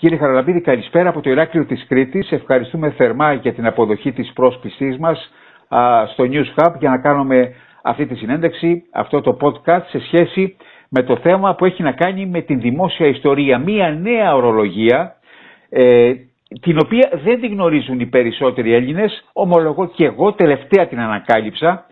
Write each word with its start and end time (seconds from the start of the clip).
Κύριε 0.00 0.18
Χαραλαμπίδη, 0.18 0.60
καλησπέρα 0.60 1.08
από 1.08 1.20
το 1.20 1.30
Ηράκλειο 1.30 1.64
της 1.64 1.84
Κρήτης. 1.88 2.32
Ευχαριστούμε 2.32 2.90
θερμά 2.90 3.32
για 3.32 3.52
την 3.54 3.66
αποδοχή 3.66 4.12
της 4.12 4.32
πρόσκλησής 4.32 4.98
μας 4.98 5.30
στο 6.12 6.24
News 6.30 6.62
Hub 6.62 6.72
για 6.78 6.90
να 6.90 6.98
κάνουμε 6.98 7.52
αυτή 7.82 8.06
τη 8.06 8.14
συνέντευξη, 8.14 8.82
αυτό 8.92 9.20
το 9.20 9.36
podcast 9.40 9.82
σε 9.88 10.00
σχέση 10.00 10.56
με 10.88 11.02
το 11.02 11.16
θέμα 11.16 11.54
που 11.54 11.64
έχει 11.64 11.82
να 11.82 11.92
κάνει 11.92 12.26
με 12.26 12.40
την 12.40 12.60
δημόσια 12.60 13.06
ιστορία. 13.06 13.58
Μία 13.58 13.90
νέα 13.90 14.34
ορολογία, 14.34 15.14
ε, 15.68 16.12
την 16.60 16.78
οποία 16.84 17.10
δεν 17.24 17.40
την 17.40 17.52
γνωρίζουν 17.52 18.00
οι 18.00 18.06
περισσότεροι 18.06 18.74
Έλληνες, 18.74 19.24
ομολογώ 19.32 19.86
και 19.86 20.04
εγώ 20.04 20.32
τελευταία 20.32 20.86
την 20.86 21.00
ανακάλυψα 21.00 21.86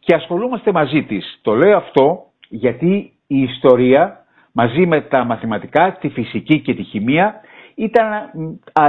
και 0.00 0.14
ασχολούμαστε 0.14 0.72
μαζί 0.72 1.02
της. 1.02 1.38
Το 1.42 1.54
λέω 1.54 1.76
αυτό 1.76 2.22
γιατί 2.48 3.12
η 3.26 3.42
ιστορία 3.42 4.24
μαζί 4.52 4.86
με 4.86 5.00
τα 5.00 5.24
μαθηματικά, 5.24 5.96
τη 6.00 6.08
φυσική 6.08 6.60
και 6.60 6.74
τη 6.74 6.82
χημεία 6.82 7.40
ήταν 7.84 8.30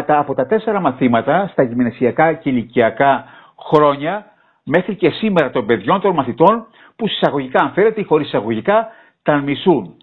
από 0.06 0.34
τα 0.34 0.46
τέσσερα 0.46 0.80
μαθήματα 0.80 1.48
στα 1.52 1.64
γυμνασιακά 1.64 2.34
και 2.34 2.50
ηλικιακά 2.50 3.26
χρόνια 3.70 4.26
μέχρι 4.64 4.96
και 4.96 5.10
σήμερα 5.10 5.50
των 5.50 5.66
παιδιών 5.66 6.02
των 6.02 6.14
μαθητών 6.14 6.68
που 6.96 7.08
συσσαγωγικά 7.08 7.64
αν 7.64 7.72
θέλετε 7.72 8.00
ή 8.02 8.04
χωρίς 8.04 8.28
εισαγωγικά 8.28 8.88
τα 9.24 9.38
μισούν. 9.42 9.98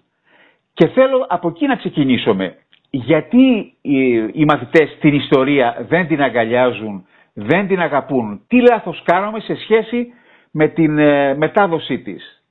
Και 0.73 0.87
θέλω 0.87 1.25
από 1.29 1.47
εκεί 1.47 1.65
να 1.67 1.75
ξεκινήσουμε. 1.75 2.55
Γιατί 2.89 3.73
οι, 3.81 4.13
οι 4.15 4.45
μαθητές 4.47 4.97
την 4.99 5.13
ιστορία 5.13 5.85
δεν 5.89 6.07
την 6.07 6.21
αγκαλιάζουν, 6.21 7.05
δεν 7.33 7.67
την 7.67 7.79
αγαπούν; 7.81 8.41
Τι 8.47 8.61
λάθος 8.61 9.01
κάνουμε 9.05 9.39
σε 9.39 9.55
σχέση 9.55 10.13
με 10.51 10.67
την 10.67 10.97
ε, 10.97 11.35
μετάδοσή 11.35 11.99
της; 11.99 12.43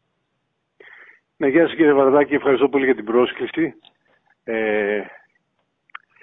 Ναι, 1.37 1.49
γεια 1.49 1.67
σας 1.67 1.75
κύριε 1.77 1.93
Βαρδάκη, 1.93 2.35
ευχαριστώ 2.35 2.69
πολύ 2.69 2.85
για 2.85 2.95
την 2.95 3.05
πρόσκληση. 3.05 3.75
Ε, 4.45 5.01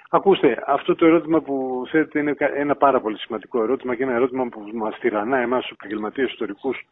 ακούστε, 0.08 0.62
αυτό 0.66 0.94
το 0.94 1.06
ερώτημα 1.06 1.40
που 1.40 1.84
θέτετε 1.90 2.18
είναι 2.18 2.34
ένα 2.38 2.76
πάρα 2.76 3.00
πολύ 3.00 3.18
σημαντικό 3.18 3.62
ερώτημα 3.62 3.94
και 3.94 4.02
ένα 4.02 4.12
ερώτημα 4.12 4.48
που 4.48 4.70
μας 4.72 4.98
τυραννά 4.98 5.38
εμάς 5.38 5.62
τους 5.62 5.70
επαγγελματίες 5.70 6.30
ιστορικούς 6.30 6.86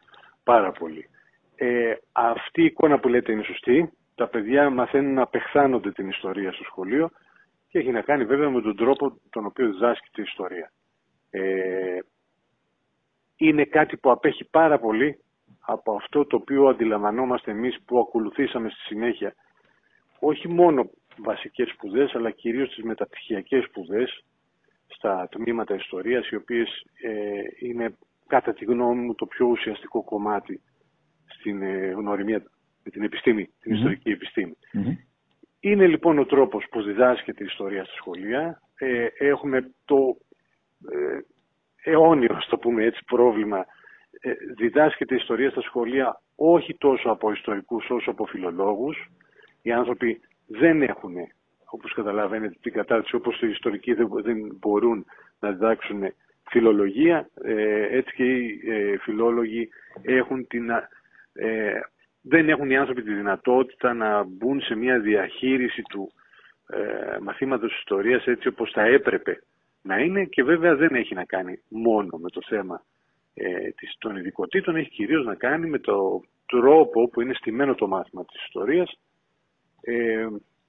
πάρα 0.45 0.73
πολύ. 0.73 1.09
Ε, 1.57 1.95
αυτή 2.13 2.63
η 2.63 2.65
εικόνα 2.65 2.99
που 2.99 3.09
λέτε 3.09 3.33
είναι 3.33 3.43
σωστή. 3.43 3.93
Τα 4.15 4.27
παιδιά 4.27 4.71
μαθαίνουν 4.71 5.15
να 5.15 5.23
απεχθάνονται 5.23 5.93
την 5.93 6.09
ιστορία 6.09 6.53
στο 6.53 6.65
σχολείο 6.65 7.11
και 7.69 7.79
έχει 7.79 7.91
να 7.91 8.01
κάνει 8.01 8.25
βέβαια 8.25 8.51
με 8.51 8.61
τον 8.61 8.77
τρόπο 8.77 9.21
τον 9.31 9.47
οποίο 9.47 9.67
διδάσκεται 9.73 10.21
η 10.21 10.25
ιστορία. 10.27 10.73
Ε, 11.31 11.99
είναι 13.37 13.65
κάτι 13.65 13.97
που 13.97 14.11
απέχει 14.11 14.45
πάρα 14.45 14.79
πολύ 14.79 15.19
από 15.61 15.95
αυτό 15.95 16.27
το 16.27 16.37
οποίο 16.37 16.67
αντιλαμβανόμαστε 16.69 17.51
εμείς 17.51 17.79
που 17.87 17.99
ακολουθήσαμε 17.99 18.69
στη 18.69 18.81
συνέχεια 18.81 19.35
όχι 20.19 20.49
μόνο 20.49 20.91
βασικές 21.19 21.69
σπουδές 21.69 22.15
αλλά 22.15 22.31
κυρίως 22.31 22.75
τις 22.75 22.85
μεταπτυχιακές 22.85 23.65
σπουδές 23.65 24.25
στα 24.87 25.29
τμήματα 25.31 25.75
ιστορίας 25.75 26.29
οι 26.29 26.37
οποίες 26.37 26.87
ε, 27.03 27.67
είναι 27.67 27.97
κατά 28.27 28.53
τη 28.53 28.65
γνώμη 28.65 29.01
μου 29.01 29.15
το 29.15 29.27
πιο 29.27 29.47
ουσιαστικό 29.47 30.05
κομμάτι 30.05 30.61
στην 31.27 31.63
ε, 31.63 31.91
γνωριμία 31.91 32.43
με 32.85 32.91
την 32.91 33.03
επιστήμη, 33.03 33.51
την 33.61 33.75
ιστορική 33.75 34.19
Είναι 35.61 35.87
λοιπόν 35.87 36.19
ο 36.19 36.27
τρόπος 36.27 36.67
που 36.71 36.83
διδάσκεται 36.83 37.43
η 37.43 37.47
ιστορία 37.47 37.85
στα 37.85 37.95
σχολεία. 37.95 38.63
Ε, 38.79 39.07
έχουμε 39.19 39.73
το 39.85 40.17
ε, 40.93 41.19
αιώνιο, 41.91 42.39
το 42.49 42.59
πούμε 42.59 42.85
έτσι, 42.85 43.05
πρόβλημα. 43.05 43.67
Ε, 44.21 44.33
διδάσκεται 44.57 45.15
η 45.15 45.17
ιστορία 45.17 45.51
στα 45.51 45.61
σχολεία 45.61 46.21
όχι 46.35 46.77
τόσο 46.77 47.11
από 47.11 47.33
ιστορικούς 47.33 47.91
όσο 47.91 48.11
από 48.11 48.27
φιλολόγους. 48.27 49.11
Οι 49.63 49.73
άνθρωποι 49.73 50.21
δεν 50.47 50.83
έχουν, 50.83 51.15
όπως 51.65 51.93
καταλαβαίνετε, 51.93 52.57
την 52.61 52.73
κατάρτιση 52.73 53.15
όπως 53.15 53.41
οι 53.41 53.49
ιστορικοί 53.49 53.95
δεν, 53.95 54.09
μπορούν 54.59 55.07
να 55.41 55.51
διδάξουν 55.51 56.03
φιλολογία. 56.49 57.29
Ε, 57.43 57.97
έτσι 57.97 58.15
και 58.15 58.25
οι 58.25 58.61
ε, 58.67 58.99
φιλόλογοι 58.99 59.69
έχουν 60.03 60.47
την 60.47 60.71
ε, 61.33 61.81
δεν 62.29 62.49
έχουν 62.49 62.71
οι 62.71 62.77
άνθρωποι 62.77 63.03
τη 63.03 63.15
δυνατότητα 63.15 63.95
να 63.95 64.25
μπουν 64.25 64.61
σε 64.61 64.75
μια 64.75 65.01
διαχείριση 65.01 65.83
του 65.83 66.13
ε, 66.67 67.19
μαθήματος 67.21 67.79
ιστορίας 67.79 68.27
έτσι 68.27 68.49
όπως 68.49 68.71
θα 68.71 68.83
έπρεπε 68.83 69.43
να 69.83 69.99
είναι 69.99 70.25
και 70.25 70.43
βέβαια 70.43 70.77
δεν 70.77 70.95
έχει 70.95 71.15
να 71.15 71.25
κάνει 71.25 71.61
μόνο 71.69 72.17
με 72.17 72.31
το 72.31 72.41
θέμα 72.47 72.83
ε, 73.35 73.49
των 73.99 74.17
ειδικοτήτων, 74.17 74.77
έχει 74.77 74.91
κυρίως 74.91 75.25
να 75.25 75.35
κάνει 75.35 75.67
με 75.67 75.79
το 75.79 76.23
τρόπο 76.47 77.09
που 77.09 77.21
είναι 77.21 77.35
στημένο 77.35 77.75
το 77.75 77.87
μάθημα 77.87 78.25
της 78.25 78.45
ιστορίας 78.45 78.99
ε, 79.87 80.27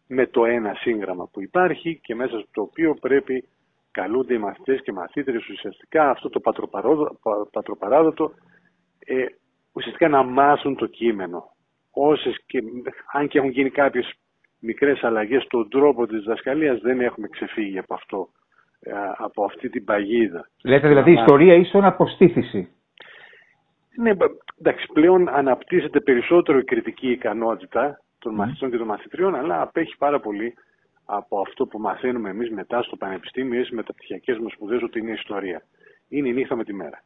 με 0.07 0.27
το 0.27 0.45
ένα 0.45 0.73
σύγγραμμα 0.73 1.27
που 1.31 1.41
υπάρχει 1.41 1.99
και 2.03 2.15
μέσα 2.15 2.39
στο 2.39 2.61
οποίο 2.61 2.93
πρέπει 2.93 3.47
καλούνται 3.91 4.33
οι 4.33 4.37
μαθητές 4.37 4.81
και 4.81 4.91
μαθήτρες 4.91 5.49
ουσιαστικά 5.49 6.09
αυτό 6.09 6.29
το 6.29 6.39
πατροπαράδοτο 7.51 8.31
ε, 8.99 9.25
ουσιαστικά 9.71 10.07
να 10.07 10.23
μάθουν 10.23 10.75
το 10.75 10.85
κείμενο. 10.85 11.55
Όσες 11.91 12.37
και, 12.45 12.63
αν 13.13 13.27
και 13.27 13.37
έχουν 13.37 13.49
γίνει 13.49 13.69
κάποιες 13.69 14.13
μικρές 14.59 15.03
αλλαγές 15.03 15.43
στον 15.43 15.69
τρόπο 15.69 16.07
της 16.07 16.23
δασκαλίας, 16.23 16.79
δεν 16.79 17.01
έχουμε 17.01 17.27
ξεφύγει 17.27 17.77
από 17.77 17.93
αυτό, 17.93 18.29
ε, 18.79 18.91
από 19.17 19.43
αυτή 19.43 19.69
την 19.69 19.83
παγίδα. 19.83 20.49
Λέτε 20.63 20.87
δηλαδή 20.87 21.09
η 21.09 21.13
ιστορία 21.13 21.53
ίσον 21.53 21.85
αποστήθηση. 21.85 22.71
Ναι, 23.97 24.11
εντάξει, 24.59 24.85
πλέον 24.93 25.29
αναπτύσσεται 25.29 25.99
περισσότερο 25.99 26.57
η 26.57 26.63
κριτική 26.63 27.11
ικανότητα 27.11 28.01
των 28.19 28.33
μαθητών 28.35 28.71
και 28.71 28.77
των 28.77 28.87
μαθητριών, 28.87 29.35
αλλά 29.35 29.61
απέχει 29.61 29.97
πάρα 29.97 30.19
πολύ 30.19 30.53
από 31.05 31.39
αυτό 31.39 31.65
που 31.65 31.79
μαθαίνουμε 31.79 32.29
εμείς 32.29 32.51
μετά 32.51 32.81
στο 32.81 32.95
πανεπιστήμιο 32.95 33.59
ή 33.59 33.63
στις 33.63 33.75
μεταπτυχιακές 33.75 34.37
μας 34.37 34.51
σπουδές 34.51 34.81
ότι 34.81 34.99
είναι 34.99 35.11
ιστορία. 35.11 35.61
Είναι 36.09 36.27
η 36.27 36.33
νύχτα 36.33 36.55
με 36.55 36.63
τη 36.63 36.73
μέρα. 36.73 37.03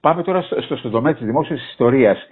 Πάμε 0.00 0.22
τώρα 0.22 0.42
στο, 0.42 0.76
στο 0.76 0.90
τομέα 0.90 1.14
της 1.14 1.24
δημόσιας 1.24 1.70
ιστορίας. 1.70 2.30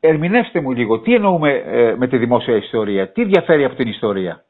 Ερμηνεύστε 0.00 0.60
μου 0.60 0.70
λίγο, 0.72 1.00
τι 1.00 1.14
εννοούμε 1.14 1.50
ε, 1.52 1.94
με 1.96 2.08
τη 2.08 2.16
δημόσια 2.16 2.56
ιστορία, 2.56 3.12
τι 3.12 3.24
διαφέρει 3.24 3.64
από 3.64 3.74
την 3.74 3.88
ιστορία; 3.88 4.44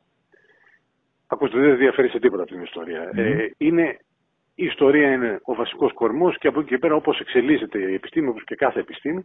Ακούστε, 1.32 1.59
δεν 1.59 1.77
διαφέρει 1.77 2.09
σε 2.09 2.19
τίποτα 2.19 2.43
από 2.43 2.53
την 2.53 2.62
ιστορία. 2.62 3.11
Ε, 3.15 3.50
είναι, 3.56 3.99
η 4.55 4.65
ιστορία 4.65 5.12
είναι 5.12 5.41
ο 5.44 5.55
βασικός 5.55 5.93
κορμός 5.93 6.38
και 6.38 6.49
από 6.49 6.61
εκεί 6.61 6.69
και 6.69 6.78
πέρα 6.78 6.94
όπως 6.94 7.21
εξελίσσεται 7.21 7.78
η 7.78 7.94
επιστήμη, 7.94 8.28
όπως 8.28 8.44
και 8.44 8.55
κάθε 8.55 8.81
επιστήμη, 8.81 9.25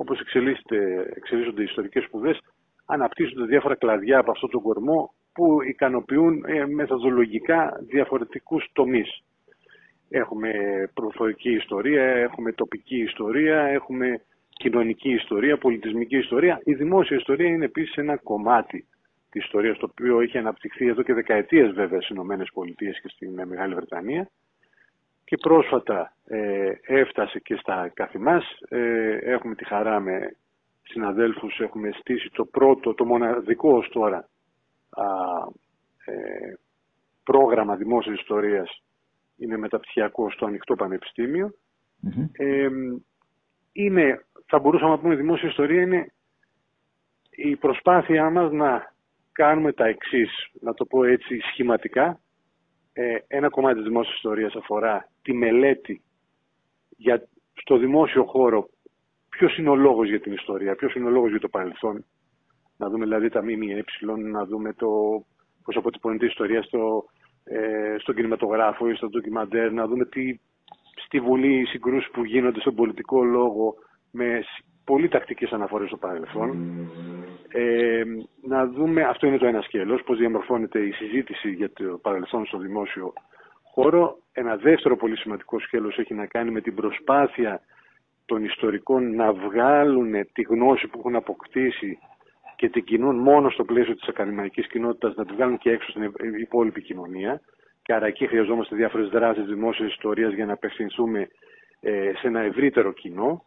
όπως 0.00 0.20
εξελίσσονται 0.20 1.60
οι 1.60 1.64
ιστορικές 1.64 2.04
σπουδές, 2.04 2.40
αναπτύσσονται 2.86 3.44
διάφορα 3.44 3.74
κλαδιά 3.74 4.18
από 4.18 4.30
αυτόν 4.30 4.50
τον 4.50 4.62
κορμό 4.62 5.14
που 5.32 5.62
ικανοποιούν 5.62 6.44
ε, 6.46 6.66
μεθοδολογικά 6.66 7.80
διαφορετικούς 7.88 8.70
τομείς. 8.72 9.22
Έχουμε 10.08 10.50
προφορική 10.94 11.50
ιστορία, 11.50 12.02
έχουμε 12.02 12.52
τοπική 12.52 12.96
ιστορία, 12.96 13.60
έχουμε 13.60 14.20
κοινωνική 14.48 15.10
ιστορία, 15.10 15.58
πολιτισμική 15.58 16.16
ιστορία. 16.16 16.60
Η 16.64 16.74
δημόσια 16.74 17.16
ιστορία 17.16 17.48
είναι 17.48 17.64
επίσης 17.64 17.96
ένα 17.96 18.16
κομμάτι 18.16 18.86
της 19.30 19.44
ιστορίας, 19.44 19.78
το 19.78 19.88
οποίο 19.90 20.20
έχει 20.20 20.38
αναπτυχθεί 20.38 20.86
εδώ 20.86 21.02
και 21.02 21.14
δεκαετίες 21.14 21.72
βέβαια 21.72 22.00
στις 22.00 22.14
Ηνωμένες 22.14 22.50
Πολιτείες 22.54 23.00
και 23.00 23.08
στην 23.08 23.46
Μεγάλη 23.46 23.74
Βρετανία 23.74 24.30
και 25.28 25.36
πρόσφατα 25.36 26.12
ε, 26.24 26.72
έφτασε 26.82 27.38
και 27.38 27.56
στα 27.56 27.88
καθημάς. 27.94 28.44
Ε, 28.68 29.18
έχουμε 29.22 29.54
τη 29.54 29.64
χαρά 29.64 30.00
με 30.00 30.36
συναδέλφους, 30.82 31.58
έχουμε 31.58 31.90
στήσει 31.92 32.30
το 32.32 32.44
πρώτο, 32.44 32.94
το 32.94 33.04
μοναδικό 33.04 33.76
ως 33.76 33.88
τώρα 33.88 34.28
α, 34.90 35.04
ε, 36.12 36.58
πρόγραμμα 37.24 37.76
δημόσιας 37.76 38.18
ιστορίας 38.18 38.82
είναι 39.36 39.56
μεταπτυχιακό 39.56 40.30
στο 40.30 40.46
ανοιχτό 40.46 40.74
είναι, 43.72 44.24
θα 44.46 44.58
μπορούσαμε 44.58 44.90
να 44.90 44.98
πούμε 44.98 45.14
δημόσια 45.14 45.48
ιστορία 45.48 45.82
είναι 45.82 46.12
η 47.30 47.56
προσπάθειά 47.56 48.30
μας 48.30 48.52
να 48.52 48.94
κάνουμε 49.32 49.72
τα 49.72 49.86
εξής, 49.86 50.30
να 50.60 50.74
το 50.74 50.84
πω 50.84 51.04
έτσι 51.04 51.38
σχηματικά. 51.40 52.20
Ε, 53.00 53.24
ένα 53.26 53.48
κομμάτι 53.48 53.74
της 53.74 53.84
δημόσιας 53.84 54.14
ιστορίας 54.14 54.54
αφορά 54.54 55.08
τη 55.22 55.32
μελέτη 55.32 56.02
για, 56.96 57.28
στο 57.54 57.76
δημόσιο 57.76 58.24
χώρο 58.24 58.68
ποιος 59.28 59.58
είναι 59.58 59.68
ο 59.68 59.74
λόγος 59.74 60.08
για 60.08 60.20
την 60.20 60.32
ιστορία, 60.32 60.74
ποιος 60.74 60.94
είναι 60.94 61.06
ο 61.06 61.10
λόγος 61.10 61.30
για 61.30 61.40
το 61.40 61.48
παρελθόν. 61.48 62.04
Να 62.76 62.88
δούμε 62.88 63.04
δηλαδή 63.04 63.28
τα 63.28 63.42
ΜΜΕ, 63.42 63.84
να 64.30 64.44
δούμε 64.44 64.72
το 64.72 64.88
πώς 65.64 65.76
αποτυπώνεται 65.76 66.24
η 66.24 66.28
ιστορία 66.28 66.62
στο 66.62 67.04
ε, 67.44 67.96
στον 67.98 68.14
κινηματογράφο 68.14 68.88
ή 68.88 68.94
στο 68.94 69.08
ντοκιμαντέρ, 69.08 69.72
να 69.72 69.86
δούμε 69.86 70.04
τι 70.04 70.38
στη 71.04 71.20
Βουλή 71.20 71.60
οι 71.60 71.64
συγκρούσεις 71.64 72.10
που 72.10 72.24
γίνονται 72.24 72.60
στον 72.60 72.74
πολιτικό 72.74 73.24
λόγο 73.24 73.74
με 74.10 74.44
πολύ 74.84 75.08
τακτικές 75.08 75.50
αναφορές 75.50 75.88
στο 75.88 75.96
παρελθόν. 75.96 76.56
Ε, 77.52 78.02
να 78.42 78.66
δούμε, 78.66 79.02
αυτό 79.02 79.26
είναι 79.26 79.38
το 79.38 79.46
ένα 79.46 79.60
σκέλος, 79.60 80.02
πώς 80.02 80.18
διαμορφώνεται 80.18 80.78
η 80.80 80.92
συζήτηση 80.92 81.50
για 81.50 81.72
το 81.72 81.98
παρελθόν 82.02 82.46
στο 82.46 82.58
δημόσιο 82.58 83.12
χώρο. 83.62 84.18
Ένα 84.32 84.56
δεύτερο 84.56 84.96
πολύ 84.96 85.16
σημαντικό 85.16 85.60
σκέλος 85.60 85.98
έχει 85.98 86.14
να 86.14 86.26
κάνει 86.26 86.50
με 86.50 86.60
την 86.60 86.74
προσπάθεια 86.74 87.60
των 88.26 88.44
ιστορικών 88.44 89.14
να 89.14 89.32
βγάλουν 89.32 90.12
τη 90.32 90.42
γνώση 90.42 90.86
που 90.86 90.98
έχουν 90.98 91.16
αποκτήσει 91.16 91.98
και 92.56 92.68
την 92.68 92.84
κινούν 92.84 93.16
μόνο 93.16 93.50
στο 93.50 93.64
πλαίσιο 93.64 93.94
της 93.94 94.08
ακαδημαϊκής 94.08 94.66
κοινότητας 94.66 95.14
να 95.14 95.24
την 95.24 95.34
βγάλουν 95.34 95.58
και 95.58 95.70
έξω 95.70 95.90
στην 95.90 96.12
υπόλοιπη 96.40 96.82
κοινωνία 96.82 97.40
και 97.82 97.94
άρα 97.94 98.06
εκεί 98.06 98.26
χρειαζόμαστε 98.26 98.76
διάφορες 98.76 99.08
δράσεις 99.08 99.44
δημόσιας 99.44 99.90
ιστορίας 99.90 100.32
για 100.32 100.46
να 100.46 100.52
απευθυνθούμε 100.52 101.28
ε, 101.80 102.12
σε 102.20 102.26
ένα 102.26 102.40
ευρύτερο 102.40 102.92
κοινό 102.92 103.44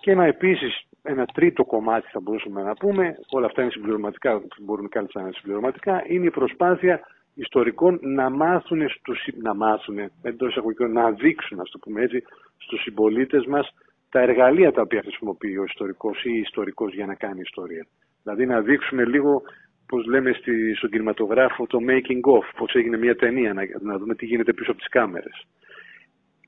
και 0.00 0.10
ένα 0.10 0.24
επίσης 0.24 0.86
ένα 1.06 1.26
τρίτο 1.26 1.64
κομμάτι 1.64 2.08
θα 2.10 2.20
μπορούσαμε 2.20 2.62
να 2.62 2.74
πούμε, 2.74 3.18
όλα 3.30 3.46
αυτά 3.46 3.62
είναι 3.62 3.70
συμπληρωματικά, 3.70 4.42
μπορούν 4.60 4.88
κάλλιστα 4.88 5.20
να 5.20 5.26
είναι 5.26 5.36
συμπληρωματικά, 5.36 6.04
είναι 6.06 6.26
η 6.26 6.30
προσπάθεια 6.30 7.00
ιστορικών 7.34 7.98
να 8.02 8.30
μάθουν, 8.30 8.88
στους, 8.88 9.28
να 9.42 9.54
μάθουν 9.54 9.98
εντός 10.22 10.50
εισαγωγικών, 10.50 10.92
να 10.92 11.10
δείξουν, 11.10 11.60
ας 11.60 11.70
το 11.70 11.78
πούμε 11.78 12.02
έτσι, 12.02 12.22
στους 12.56 12.82
συμπολίτες 12.82 13.46
μας 13.46 13.74
τα 14.10 14.20
εργαλεία 14.20 14.72
τα 14.72 14.82
οποία 14.82 15.00
χρησιμοποιεί 15.02 15.56
ο 15.58 15.64
ιστορικός 15.64 16.24
ή 16.24 16.30
η 16.32 16.38
ιστορικός 16.38 16.94
για 16.94 17.06
να 17.06 17.14
κάνει 17.14 17.40
ιστορία. 17.40 17.86
Δηλαδή 18.22 18.46
να 18.46 18.60
δείξουμε 18.60 19.04
λίγο, 19.04 19.42
πώς 19.86 20.06
λέμε 20.06 20.32
στη, 20.32 20.74
στον 20.74 20.90
κινηματογράφο, 20.90 21.66
το 21.66 21.78
making 21.88 22.38
of, 22.38 22.44
πώς 22.56 22.74
έγινε 22.74 22.96
μια 22.96 23.16
ταινία, 23.16 23.52
να, 23.52 23.62
να 23.80 23.98
δούμε 23.98 24.14
τι 24.14 24.26
γίνεται 24.26 24.52
πίσω 24.52 24.70
από 24.70 24.80
τις 24.80 24.88
κάμερες. 24.88 25.46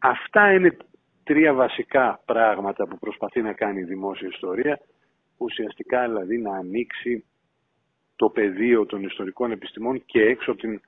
Αυτά 0.01 0.53
είναι 0.53 0.77
τρία 1.27 1.53
βασικά 1.55 2.21
πράγματα 2.25 2.87
που 2.87 2.99
προσπαθεί 2.99 3.43
να 3.43 3.53
κάνει 3.53 3.81
η 3.81 3.85
δημόσια 3.85 4.29
ιστορία, 4.29 4.81
ουσιαστικά 5.37 6.09
δηλαδή 6.09 6.39
να 6.39 6.57
ανοίξει 6.57 7.25
το 8.17 8.29
πεδίο 8.29 8.87
των 8.87 9.03
ιστορικών 9.03 9.51
επιστημών 9.51 10.05
και 10.05 10.23
έξω 10.23 10.51
από 10.51 10.61
την 10.61 10.81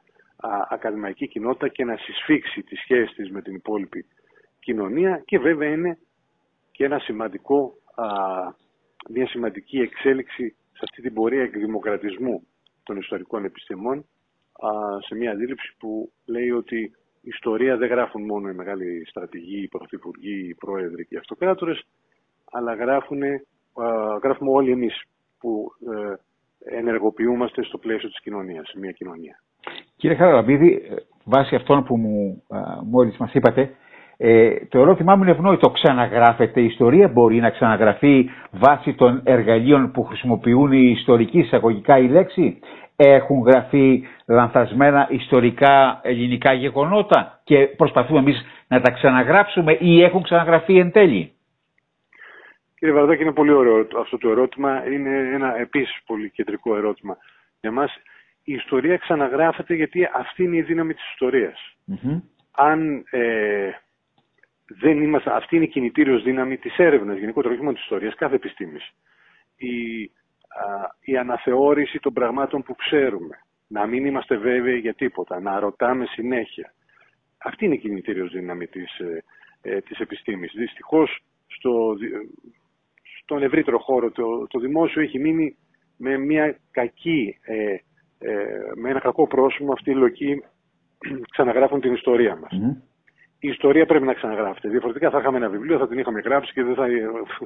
ακαδημαϊκή 0.68 1.28
κοινότητα 1.28 1.68
και 1.68 1.84
να 1.84 1.96
συσφίξει 1.96 2.62
τις 2.62 2.80
σχέσεις 2.80 3.14
της 3.14 3.30
με 3.30 3.42
την 3.42 3.54
υπόλοιπη 3.54 4.06
κοινωνία 4.60 5.22
και 5.24 5.38
βέβαια 5.38 5.68
είναι 5.68 5.98
και 6.70 6.84
ένα 6.84 6.98
σημαντικό, 6.98 7.74
α, 7.94 8.04
μια 9.10 9.26
σημαντική 9.26 9.78
εξέλιξη 9.78 10.56
σε 10.72 10.80
αυτή 10.82 11.02
την 11.02 11.14
πορεία 11.14 11.42
εκδημοκρατισμού 11.42 12.46
των 12.82 12.96
ιστορικών 12.96 13.44
επιστημών 13.44 13.98
α, 13.98 14.68
σε 15.06 15.14
μια 15.14 15.30
αντίληψη 15.30 15.74
που 15.78 16.12
λέει 16.24 16.50
ότι 16.50 16.92
ιστορία 17.20 17.76
δεν 17.76 17.88
γράφουν 17.88 18.24
μόνο 18.24 18.48
οι 18.48 18.54
μεγάλοι 18.54 19.06
στρατηγοί, 19.06 19.62
οι 19.62 19.68
πρωθυπουργοί, 19.68 20.48
οι 20.48 20.54
πρόεδροι 20.54 21.06
και 21.06 21.14
οι 21.14 21.18
αυτοκράτορες, 21.18 21.86
αλλά 22.52 22.74
γράφουν, 22.74 23.20
γράφουμε 24.22 24.50
όλοι 24.50 24.70
εμείς 24.70 25.02
που 25.38 25.70
ε, 25.96 26.14
ενεργοποιούμαστε 26.78 27.62
στο 27.62 27.78
πλαίσιο 27.78 28.08
της 28.08 28.20
κοινωνίας, 28.20 28.68
σε 28.68 28.78
μια 28.78 28.92
κοινωνία. 28.92 29.42
Κύριε 29.96 30.16
Χαραλαμπίδη, 30.16 30.82
βάσει 31.24 31.54
αυτών 31.54 31.84
που 31.84 31.96
μου, 31.96 32.42
μόλις 32.84 33.16
μας 33.16 33.34
είπατε, 33.34 33.74
ε, 34.20 34.66
το 34.68 34.78
ερώτημά 34.78 35.16
μου 35.16 35.22
είναι 35.22 35.30
ευνόητο. 35.32 35.70
Ξαναγράφεται 35.70 36.60
η 36.60 36.64
ιστορία, 36.64 37.08
μπορεί 37.08 37.40
να 37.40 37.50
ξαναγραφεί 37.50 38.30
βάσει 38.50 38.94
των 38.94 39.20
εργαλείων 39.24 39.90
που 39.90 40.04
χρησιμοποιούν 40.04 40.72
οι 40.72 40.94
ιστορικοί 40.96 41.38
εισαγωγικά 41.38 41.98
η 41.98 42.08
λέξη 42.08 42.58
έχουν 43.00 43.40
γραφεί 43.40 44.02
λανθασμένα 44.26 45.06
ιστορικά 45.10 46.00
ελληνικά 46.02 46.52
γεγονότα 46.52 47.40
και 47.44 47.66
προσπαθούμε 47.66 48.18
εμείς 48.18 48.44
να 48.68 48.80
τα 48.80 48.90
ξαναγράψουμε 48.90 49.76
ή 49.80 50.02
έχουν 50.02 50.22
ξαναγραφεί 50.22 50.78
εν 50.78 50.90
τέλει; 50.90 51.32
Κύριε 52.78 52.94
Βαρδάκη, 52.94 53.22
είναι 53.22 53.32
πολύ 53.32 53.52
ωραίο 53.52 53.86
αυτό 53.98 54.18
το 54.18 54.30
ερώτημα. 54.30 54.86
Είναι 54.86 55.30
ένα 55.32 55.56
επίσης 55.58 56.02
πολύ 56.06 56.30
κεντρικό 56.30 56.76
ερώτημα. 56.76 57.16
Για 57.60 57.70
μας 57.72 57.94
η 58.44 58.52
ιστορία 58.52 58.96
ξαναγράφεται 58.96 59.74
γιατί 59.74 60.08
αυτή 60.14 60.42
είναι 60.42 60.56
η 60.56 60.62
δύναμη 60.62 60.94
της 60.94 61.10
ιστορίας. 61.10 61.76
Αν 62.50 63.04
ε, 63.10 63.70
δεν 64.80 65.02
είμαστε, 65.02 65.34
αυτή 65.34 65.56
είναι 65.56 65.64
η 65.64 65.68
κινητήριος 65.68 66.22
δύναμη 66.22 66.56
της 66.56 66.76
έρευνας, 66.78 67.18
γενικότερα 67.18 67.54
όχι 67.54 67.62
μόνο 67.62 67.74
της 67.74 67.82
ιστορίας, 67.82 68.14
κάθε 68.14 68.34
επιστήμης. 68.34 68.90
Η 69.56 70.10
η 71.00 71.16
αναθεώρηση 71.16 71.98
των 71.98 72.12
πραγμάτων 72.12 72.62
που 72.62 72.74
ξέρουμε. 72.74 73.42
Να 73.66 73.86
μην 73.86 74.04
είμαστε 74.06 74.36
βέβαιοι 74.36 74.78
για 74.78 74.94
τίποτα, 74.94 75.40
να 75.40 75.58
ρωτάμε 75.58 76.06
συνέχεια. 76.06 76.74
Αυτή 77.38 77.64
είναι 77.64 77.74
η 77.74 77.78
κινητήριος 77.78 78.32
δύναμη 78.32 78.66
της, 78.66 78.98
ε, 78.98 79.24
ε 79.62 79.80
της 79.80 79.98
επιστήμης. 79.98 80.52
Δυστυχώς 80.56 81.20
στο, 81.46 81.96
στον 83.22 83.42
ευρύτερο 83.42 83.78
χώρο 83.78 84.10
το, 84.10 84.46
το 84.46 84.58
δημόσιο 84.58 85.02
έχει 85.02 85.18
μείνει 85.18 85.56
με 85.96 86.18
μια 86.18 86.58
κακή, 86.70 87.38
ε, 87.42 87.76
ε, 88.18 88.72
με 88.74 88.90
ένα 88.90 89.00
κακό 89.00 89.26
πρόσωπο 89.26 89.72
αυτή 89.72 89.90
η 89.90 89.94
λογική 89.94 90.42
ξαναγράφουν 91.30 91.80
την 91.80 91.92
ιστορία 91.92 92.36
μας 92.36 92.52
η 93.40 93.48
ιστορία 93.48 93.86
πρέπει 93.86 94.04
να 94.04 94.14
ξαναγράφεται. 94.14 94.68
Διαφορετικά 94.68 95.10
θα 95.10 95.18
είχαμε 95.18 95.36
ένα 95.36 95.48
βιβλίο, 95.48 95.78
θα 95.78 95.88
την 95.88 95.98
είχαμε 95.98 96.20
γράψει 96.20 96.52
και 96.52 96.62
δεν 96.62 96.74
θα 96.74 96.86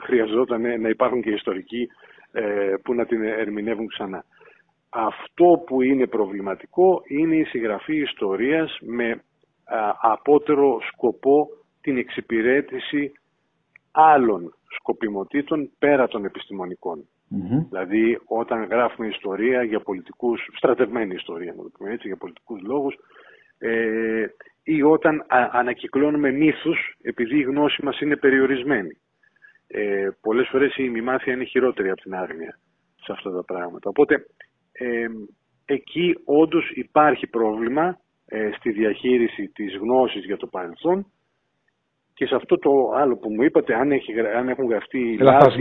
χρειαζόταν 0.02 0.80
να 0.80 0.88
υπάρχουν 0.88 1.22
και 1.22 1.30
ιστορικοί 1.30 1.88
ε, 2.32 2.74
που 2.82 2.94
να 2.94 3.06
την 3.06 3.22
ερμηνεύουν 3.22 3.86
ξανά. 3.86 4.24
Αυτό 4.88 5.62
που 5.66 5.82
είναι 5.82 6.06
προβληματικό 6.06 7.02
είναι 7.06 7.36
η 7.36 7.44
συγγραφή 7.44 7.96
ιστορίας 7.96 8.78
με 8.80 9.22
απότερο 10.00 10.78
σκοπό 10.92 11.48
την 11.80 11.96
εξυπηρέτηση 11.96 13.12
άλλων 13.90 14.54
σκοπιμοτήτων 14.68 15.70
πέρα 15.78 16.08
των 16.08 16.24
επιστημονικών. 16.24 17.08
Δηλαδή 17.68 18.20
όταν 18.24 18.64
γράφουμε 18.64 19.08
ιστορία 19.08 19.62
για 19.62 19.80
πολιτικούς, 19.80 20.48
στρατευμένη 20.56 21.14
ιστορία 21.14 21.54
να 21.56 21.62
το 21.62 21.70
πούμε 21.78 21.92
έτσι, 21.92 22.06
για 22.06 22.16
πολιτικούς 22.16 22.60
λόγους, 22.62 22.94
ε, 23.58 24.26
ή 24.62 24.82
όταν 24.82 25.24
ανακυκλώνουμε 25.28 26.30
μύθους 26.30 26.96
επειδή 27.02 27.38
η 27.38 27.42
γνώση 27.42 27.84
μας 27.84 28.00
είναι 28.00 28.16
περιορισμένη. 28.16 29.00
Ε, 29.66 30.08
πολλές 30.20 30.48
φορές 30.48 30.76
η 30.76 30.88
μημάθεια 30.88 31.32
είναι 31.32 31.44
χειρότερη 31.44 31.90
από 31.90 32.00
την 32.00 32.14
άγνοια 32.14 32.58
σε 33.04 33.12
αυτά 33.12 33.30
τα 33.30 33.44
πράγματα. 33.44 33.88
Οπότε 33.88 34.26
ε, 34.72 35.06
εκεί 35.64 36.18
όντως 36.24 36.70
υπάρχει 36.74 37.26
πρόβλημα 37.26 37.98
ε, 38.26 38.50
στη 38.58 38.70
διαχείριση 38.70 39.48
της 39.48 39.76
γνώσης 39.76 40.24
για 40.24 40.36
το 40.36 40.46
παρελθόν 40.46 41.06
και 42.14 42.26
σε 42.26 42.34
αυτό 42.34 42.58
το 42.58 42.92
άλλο 42.94 43.16
που 43.16 43.30
μου 43.30 43.42
είπατε, 43.42 43.74
αν, 43.74 43.92
έχει, 43.92 44.20
αν 44.20 44.48
έχουν 44.48 44.68
γραφτεί 44.68 45.16
λάθη, 45.20 45.60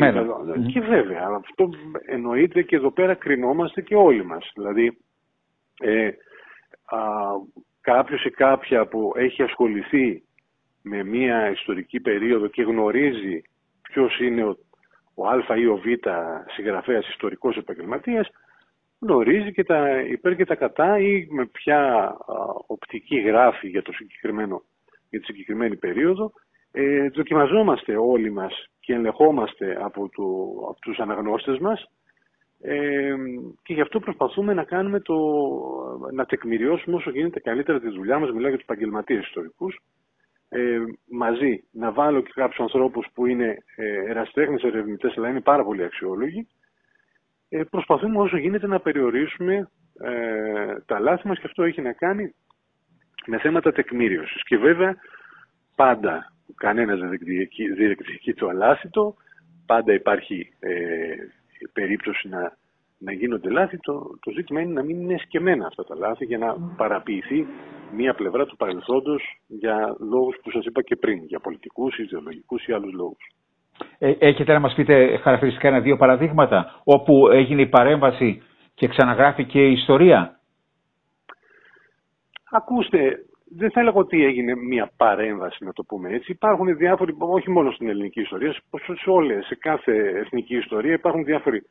και 0.74 0.80
βέβαια, 0.80 1.28
αυτό 1.36 1.70
εννοείται 2.06 2.62
και 2.62 2.76
εδώ 2.76 2.92
πέρα 2.92 3.14
κρινόμαστε 3.14 3.82
και 3.82 3.96
όλοι 3.96 4.26
μας. 4.26 4.52
Δηλαδή, 4.56 4.98
ε, 5.80 6.10
κάποιος 7.82 8.26
ή 8.26 8.30
κάποια 8.30 8.86
που 8.86 9.12
έχει 9.16 9.44
ασχοληθεί 9.44 10.24
με 10.82 11.04
μια 11.04 11.50
ιστορική 11.52 12.00
περίοδο 12.00 12.48
και 12.48 12.64
γνωρίζει 12.64 13.42
ποιος 13.82 14.20
είναι 14.20 14.44
ο, 14.44 14.58
ο 15.16 15.28
Α 15.28 15.58
ή 15.58 15.66
ο 15.66 15.78
Β 15.78 15.86
συγγραφέας 16.54 17.08
ιστορικός 17.08 17.58
επαγγελματίας, 17.58 18.30
γνωρίζει 19.00 19.52
και 19.52 19.64
τα 19.64 20.00
υπέρ 20.00 20.36
και 20.36 20.46
τα 20.46 20.56
κατά 20.56 21.00
ή 21.00 21.28
με 21.30 21.46
ποια 21.46 22.12
οπτική 22.68 23.20
γράφει 23.20 23.68
για, 23.68 23.82
το 23.82 23.92
συγκεκριμένο, 23.92 24.62
για 25.10 25.20
τη 25.20 25.26
συγκεκριμένη 25.26 25.76
περίοδο. 25.76 26.32
Ε, 26.72 27.10
δοκιμαζόμαστε 27.10 27.98
όλοι 27.98 28.32
μας 28.32 28.70
και 28.80 28.94
ελεγχόμαστε 28.94 29.78
από, 29.82 30.10
το, 30.10 30.24
από 30.70 30.80
τους 30.80 31.00
αναγνώστες 31.00 31.58
μας 31.58 31.90
ε, 32.62 33.16
και 33.64 33.74
γι' 33.74 33.82
αυτό 33.82 34.00
προσπαθούμε 34.00 34.54
να 34.54 34.64
κάνουμε 34.64 35.00
το, 35.00 35.16
να 36.12 36.26
τεκμηριώσουμε 36.26 36.96
όσο 36.96 37.10
γίνεται 37.10 37.40
καλύτερα 37.40 37.80
τη 37.80 37.90
δουλειά 37.90 38.20
μας, 38.20 38.32
μιλάω 38.32 38.50
για 38.50 38.58
τους 38.58 38.68
επαγγελματίες 38.68 39.26
ιστορικούς, 39.26 39.80
ε, 40.50 40.80
μαζί 41.10 41.64
να 41.72 41.92
βάλω 41.92 42.22
και 42.22 42.32
κάποιους 42.34 42.60
ανθρώπους 42.60 43.08
που 43.14 43.26
είναι 43.26 43.58
ε, 43.76 44.10
εραστέχνες 44.10 44.64
ερευνητές, 44.64 45.18
αλλά 45.18 45.30
είναι 45.30 45.42
πάρα 45.42 45.64
πολύ 45.64 45.84
αξιόλογοι, 45.84 46.48
ε, 47.50 47.64
προσπαθούμε 47.64 48.18
όσο 48.18 48.38
γίνεται 48.38 48.68
να 48.68 48.80
περιορίσουμε 48.80 49.70
ε, 50.00 50.80
τα 50.86 51.00
λάθη 51.00 51.28
μας 51.28 51.40
και 51.40 51.48
αυτό 51.48 51.64
έχει 51.64 51.82
να 51.82 51.94
κάνει 51.94 52.34
με 53.26 53.40
θέματα 53.40 53.72
τεκμήριωσης. 53.72 54.44
Και 54.44 54.58
βέβαια 54.58 54.96
πάντα 55.76 56.34
κανένας 56.56 57.00
δεν 57.00 57.10
διεκδικεί 57.76 58.34
το 58.34 58.48
αλάθητο, 58.48 59.16
πάντα 59.66 59.94
υπάρχει 59.94 60.54
ε, 60.60 61.16
περίπτωση 61.74 62.28
να, 62.28 62.58
να 63.04 63.12
γίνονται 63.12 63.50
λάθη, 63.50 63.78
το, 63.78 64.18
το 64.20 64.32
ζήτημα 64.32 64.62
είναι 64.62 64.74
να 64.74 64.84
μην 64.84 65.02
είναι 65.02 65.18
σκεμμένα 65.18 65.66
αυτά 65.66 65.84
τα 65.84 65.96
λάθη 65.96 66.26
για 66.26 66.38
να 66.38 66.56
παραποιηθεί 66.78 67.48
μία 67.96 68.14
πλευρά 68.14 68.46
του 68.46 68.56
παρελθόντος 68.56 69.42
για 69.48 69.96
λόγους 70.00 70.36
που 70.44 70.52
σας 70.52 70.66
είπα 70.66 70.82
και 70.82 70.96
πριν, 70.96 71.24
για 71.24 71.40
πολιτικούς, 71.40 71.98
ιδεολογικούς 71.98 72.66
ή 72.66 72.74
άλλους 72.74 72.94
λόγους. 72.94 73.32
Ε, 73.98 74.14
έχετε 74.20 74.54
να 74.54 74.60
μας 74.60 74.74
πείτε 74.74 75.18
χαρακτηριστικά 75.18 75.68
ένα-δύο 75.68 75.98
παραδείγματα 75.98 76.82
όπου 76.84 77.28
έγινε 77.32 77.62
η 77.62 77.68
παρέμβαση 77.68 78.42
και 78.74 78.88
ξαναγράφηκε 78.88 79.68
η 79.68 79.72
ιστορία; 79.72 80.40
Ακούστε, 82.54 83.26
δεν 83.58 83.72
θα 83.72 83.80
έλεγα 83.80 83.98
ότι 83.98 84.26
έγινε 84.26 84.56
μια 84.56 84.92
παρέμβαση, 84.98 85.64
να 85.64 85.74
το 85.74 85.84
πούμε 85.84 86.10
έτσι. 86.10 86.32
Υπάρχουν 86.32 86.78
διάφοροι, 86.78 87.16
όχι 87.20 87.50
μόνο 87.50 87.72
στην 87.72 87.90
ελληνική 87.90 88.22
ιστορία, 88.22 88.56
σε 89.02 89.10
όλες, 89.10 89.46
σε 89.46 89.56
κάθε 89.56 89.94
εθνική 90.16 90.56
ιστορία 90.56 90.94
υπάρχουν 90.94 91.24
διάφοροι 91.24 91.64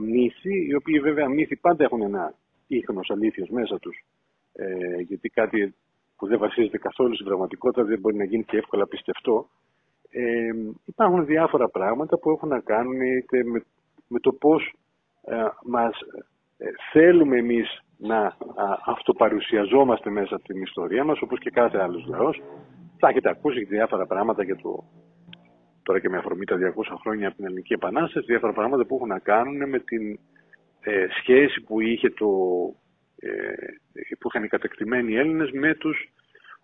μύθοι, 0.00 0.66
οι 0.66 0.74
οποίοι 0.74 1.00
βέβαια 1.00 1.28
μύθοι 1.28 1.56
πάντα 1.56 1.84
έχουν 1.84 2.02
ένα 2.02 2.34
ίχνος 2.66 3.10
αλήθειος 3.10 3.48
μέσα 3.48 3.78
τους. 3.78 4.04
Ε, 4.52 5.00
γιατί 5.00 5.28
κάτι 5.28 5.74
που 6.16 6.26
δεν 6.26 6.38
βασίζεται 6.38 6.78
καθόλου 6.78 7.14
στην 7.14 7.26
πραγματικότητα 7.26 7.84
δεν 7.84 7.98
μπορεί 7.98 8.16
να 8.16 8.24
γίνει 8.24 8.44
και 8.44 8.56
εύκολα 8.56 8.86
πιστευτό. 8.86 9.48
Ε, 10.10 10.50
υπάρχουν 10.84 11.24
διάφορα 11.24 11.68
πράγματα 11.68 12.18
που 12.18 12.30
έχουν 12.30 12.48
να 12.48 12.60
κάνουν 12.60 13.00
είτε 13.00 13.44
με, 13.44 13.64
με 14.08 14.18
το 14.20 14.32
πώς 14.32 14.74
μας 15.64 15.98
θέλουμε 16.92 17.38
εμείς 17.38 17.82
να 17.96 18.36
αυτοπαρουσιαζόμαστε 18.84 20.10
μέσα 20.10 20.34
από 20.34 20.44
την 20.44 20.62
ιστορία 20.62 21.04
μας, 21.04 21.20
όπως 21.22 21.38
και 21.38 21.50
κάθε 21.50 21.78
άλλος 21.78 22.06
λαός. 22.06 22.42
Θα 22.98 23.08
έχετε 23.08 23.28
ακούσει 23.28 23.64
διάφορα 23.64 24.06
πράγματα 24.06 24.42
για 24.44 24.56
το, 24.56 24.84
τώρα 25.82 26.00
και 26.00 26.08
με 26.08 26.16
αφορμή 26.16 26.44
τα 26.44 26.56
200 26.56 26.96
χρόνια 27.00 27.26
από 27.26 27.36
την 27.36 27.44
Ελληνική 27.44 27.72
Επανάσταση, 27.72 28.26
διάφορα 28.26 28.52
πράγματα 28.52 28.84
που 28.84 28.94
έχουν 28.94 29.08
να 29.08 29.18
κάνουν 29.18 29.68
με 29.68 29.78
την 29.78 30.18
ε, 30.80 31.06
σχέση 31.18 31.60
που 31.60 31.80
είχε 31.80 32.10
το, 32.10 32.28
ε, 33.16 33.28
που 34.18 34.28
είχαν 34.28 34.44
οι 34.44 34.48
κατεκτημένοι 34.48 35.14
Έλληνες 35.14 35.50
με 35.50 35.74
τους 35.74 36.12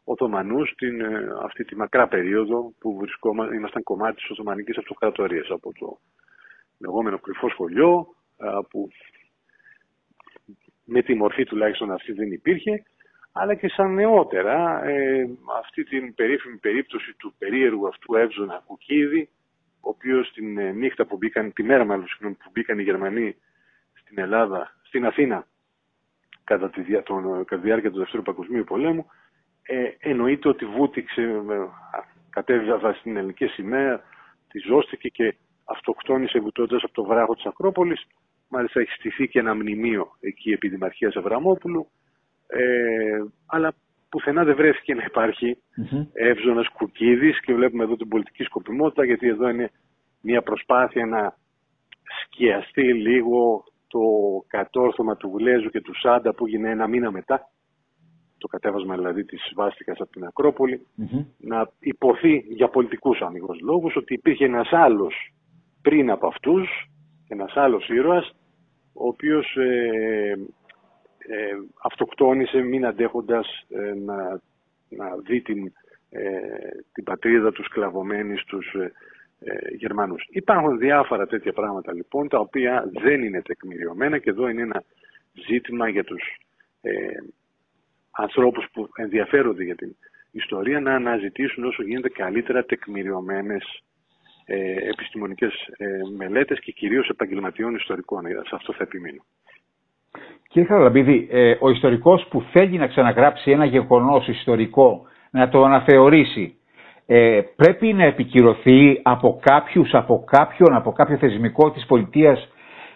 Οθωμανούς 0.05 0.75
την, 0.77 1.01
ε, 1.01 1.29
αυτή 1.43 1.65
τη 1.65 1.77
μακρά 1.77 2.09
περίοδο 2.09 2.73
που 2.79 2.97
βρισκόμασταν, 2.97 3.57
ήμασταν 3.57 3.83
κομμάτι 3.83 4.17
της 4.17 4.31
Οθωμανικής 4.31 4.79
Αυτοκρατορίας 4.79 5.51
από 5.51 5.73
το 5.73 5.99
λεγόμενο 6.79 7.19
κρυφό 7.19 7.49
σχολείο 7.49 8.07
που 8.71 8.89
με 10.85 11.03
τη 11.03 11.15
μορφή 11.15 11.45
τουλάχιστον 11.45 11.91
αυτή 11.91 12.13
δεν 12.13 12.33
υπήρχε, 12.33 12.83
αλλά 13.39 13.55
και 13.55 13.69
σαν 13.69 13.95
νεότερα 13.95 14.85
ε, 14.85 15.29
αυτή 15.59 15.85
την 15.85 16.15
περίφημη 16.15 16.57
περίπτωση 16.57 17.15
του 17.19 17.35
περίεργου 17.39 17.89
αυτού 17.89 18.15
Εύζωνα 18.15 18.63
Κουκίδη, 18.67 19.29
ο 19.81 19.89
οποίος 19.89 20.33
την 20.33 20.59
ε, 20.59 20.73
νύχτα 20.73 21.07
που 21.07 21.17
μπήκαν, 21.17 21.53
τη 21.53 21.63
μέρα 21.63 21.85
μάλλον 21.85 22.07
που 22.21 22.51
μπήκαν 22.53 22.79
οι 22.79 22.83
Γερμανοί 22.83 23.37
στην 23.93 24.19
Ελλάδα, 24.19 24.77
στην 24.83 25.07
Αθήνα, 25.07 25.47
κατά 26.45 26.71
τη, 26.71 27.03
τον, 27.03 27.45
κατά 27.45 27.63
τη 27.63 27.67
διάρκεια 27.67 27.91
του 27.91 27.99
Δεύτερου 27.99 28.23
Παγκοσμίου 28.23 28.65
Πολέμου, 28.65 29.07
ε, 29.63 29.91
εννοείται 29.99 30.49
ότι 30.49 30.65
βούτυξε, 30.65 31.23
ε, 31.23 31.67
κατέβηκε 32.31 32.93
στην 32.99 33.17
ελληνική 33.17 33.47
σημαία, 33.47 34.03
τη 34.49 34.59
ζώστηκε 34.59 35.09
και 35.09 35.35
αυτοκτόνησε 35.65 36.39
βουτώντας 36.39 36.83
από 36.83 36.93
το 36.93 37.05
βράχο 37.05 37.35
της 37.35 37.47
Ακρόπολης 37.47 38.07
Μάλιστα 38.49 38.81
έχει 38.81 38.91
στηθεί 38.91 39.29
και 39.29 39.39
ένα 39.39 39.55
μνημείο 39.55 40.17
εκεί 40.21 40.51
επί 40.51 40.69
Δημαρχίας 40.69 41.17
Αβραμόπουλου. 41.17 41.89
Ε, 42.47 43.25
αλλά 43.47 43.75
πουθενά 44.09 44.45
δεν 44.45 44.57
βρέθηκε 44.57 44.95
να 44.95 45.05
υπάρχει. 45.05 45.59
Mm-hmm. 45.59 46.07
εύζωνας 46.13 46.69
κουκίδης 46.69 47.41
και 47.41 47.55
βλέπουμε 47.55 47.85
εδώ 47.85 47.97
την 47.97 48.09
πολιτική 48.09 48.43
σκοπιμότητα 48.43 49.05
γιατί 49.05 49.29
εδώ 49.29 49.49
είναι 49.49 49.71
μια 50.21 50.43
προσπάθεια 50.43 51.07
να 51.07 51.37
σκιαστεί 52.23 52.95
λίγο 52.95 53.65
το 53.89 54.01
κατόρθωμα 54.47 55.17
του 55.17 55.29
Γουλέζου 55.29 55.71
και 55.71 55.81
του 55.81 55.99
Σάντα 55.99 56.35
που 56.35 56.47
έγινε 56.47 56.71
ένα 56.71 56.87
μήνα 56.87 57.11
μετά. 57.11 57.51
Το 58.39 58.47
κατέβασμα 58.47 58.95
δηλαδή 58.97 59.25
της 59.25 59.53
βάστικας 59.55 60.01
από 60.01 60.11
την 60.11 60.25
ακροπολη 60.25 60.87
να 61.39 61.71
υποθεί 61.79 62.45
για 62.49 62.69
πολιτικούς 62.69 63.21
αμυγός 63.21 63.61
λόγους 63.61 63.97
ότι 63.97 64.15
υπήρχε 64.15 64.45
ένας 64.45 64.73
άλλος 64.73 65.15
πριν 65.83 66.11
από 66.11 66.27
αυτούς 66.27 66.69
ένας 67.29 67.57
άλλος 67.57 67.89
ήρωας, 67.89 68.35
ο 68.93 69.07
οποίος 69.07 69.57
ε, 69.57 70.37
ε, 71.29 71.57
αυτοκτόνησε 71.83 72.61
μην 72.61 72.87
αντέχοντας 72.87 73.67
ε, 73.69 73.95
να, 73.95 74.41
να 74.89 75.17
δει 75.17 75.41
την, 75.41 75.73
ε, 76.11 76.31
την 76.93 77.05
πατρίδα 77.05 77.53
τους 77.53 77.67
σκλαβωμένη 77.67 78.37
στους 78.39 78.75
Γερμανούς. 79.77 80.27
Υπάρχουν 80.31 80.79
διάφορα 80.79 81.27
τέτοια 81.27 81.53
πράγματα 81.53 81.93
λοιπόν, 81.93 82.29
τα 82.29 82.39
οποία 82.39 82.91
δεν 82.93 83.23
είναι 83.23 83.43
τεκμηριωμένα 83.43 84.19
και 84.19 84.31
εδώ 84.31 84.49
είναι 84.49 84.63
ένα 84.63 84.85
ζήτημα 85.49 85.89
για 85.89 86.05
τους 86.05 86.23
ε, 86.81 86.93
ανθρώπους 88.11 88.67
που 88.73 88.89
ενδιαφέρονται 88.97 89.65
για 89.65 89.75
την 89.75 89.97
ιστορία 90.31 90.81
να 90.81 90.95
αναζητήσουν 90.95 91.65
όσο 91.65 91.83
γίνεται 91.83 92.09
καλύτερα 92.09 92.65
τεκμηριωμένες 92.65 93.83
ε, 94.45 94.89
επιστημονικές 94.89 95.53
ε, 95.77 95.87
μελέτες 96.17 96.61
και 96.61 96.73
κυρίως 96.73 97.09
επαγγελματιών 97.09 97.75
ιστορικών. 97.75 98.27
Ε, 98.27 98.31
σε 98.31 98.55
αυτό 98.55 98.73
θα 98.73 98.83
επιμείνω. 98.83 99.25
Κύριε 100.57 100.71
Χαραλαμπίδη, 100.71 101.29
ε, 101.31 101.57
ο 101.61 101.71
ιστορικός 101.71 102.27
που 102.31 102.43
θέλει 102.53 102.79
να 102.79 102.87
ξαναγράψει 102.87 103.51
ένα 103.51 103.65
γεγονός 103.65 104.29
ιστορικό, 104.29 105.07
να 105.31 105.49
το 105.49 105.65
αναθεωρήσει, 105.65 106.57
ε, 107.07 107.41
πρέπει 107.57 107.93
να 107.93 108.05
επικυρωθεί 108.05 109.01
από 109.03 109.39
κάποιους, 109.43 109.95
από 109.95 110.25
κάποιον, 110.27 110.75
από 110.75 110.93
κάποιο 110.93 111.17
θεσμικό 111.17 111.71
της 111.71 111.87
πολιτείας 111.87 112.49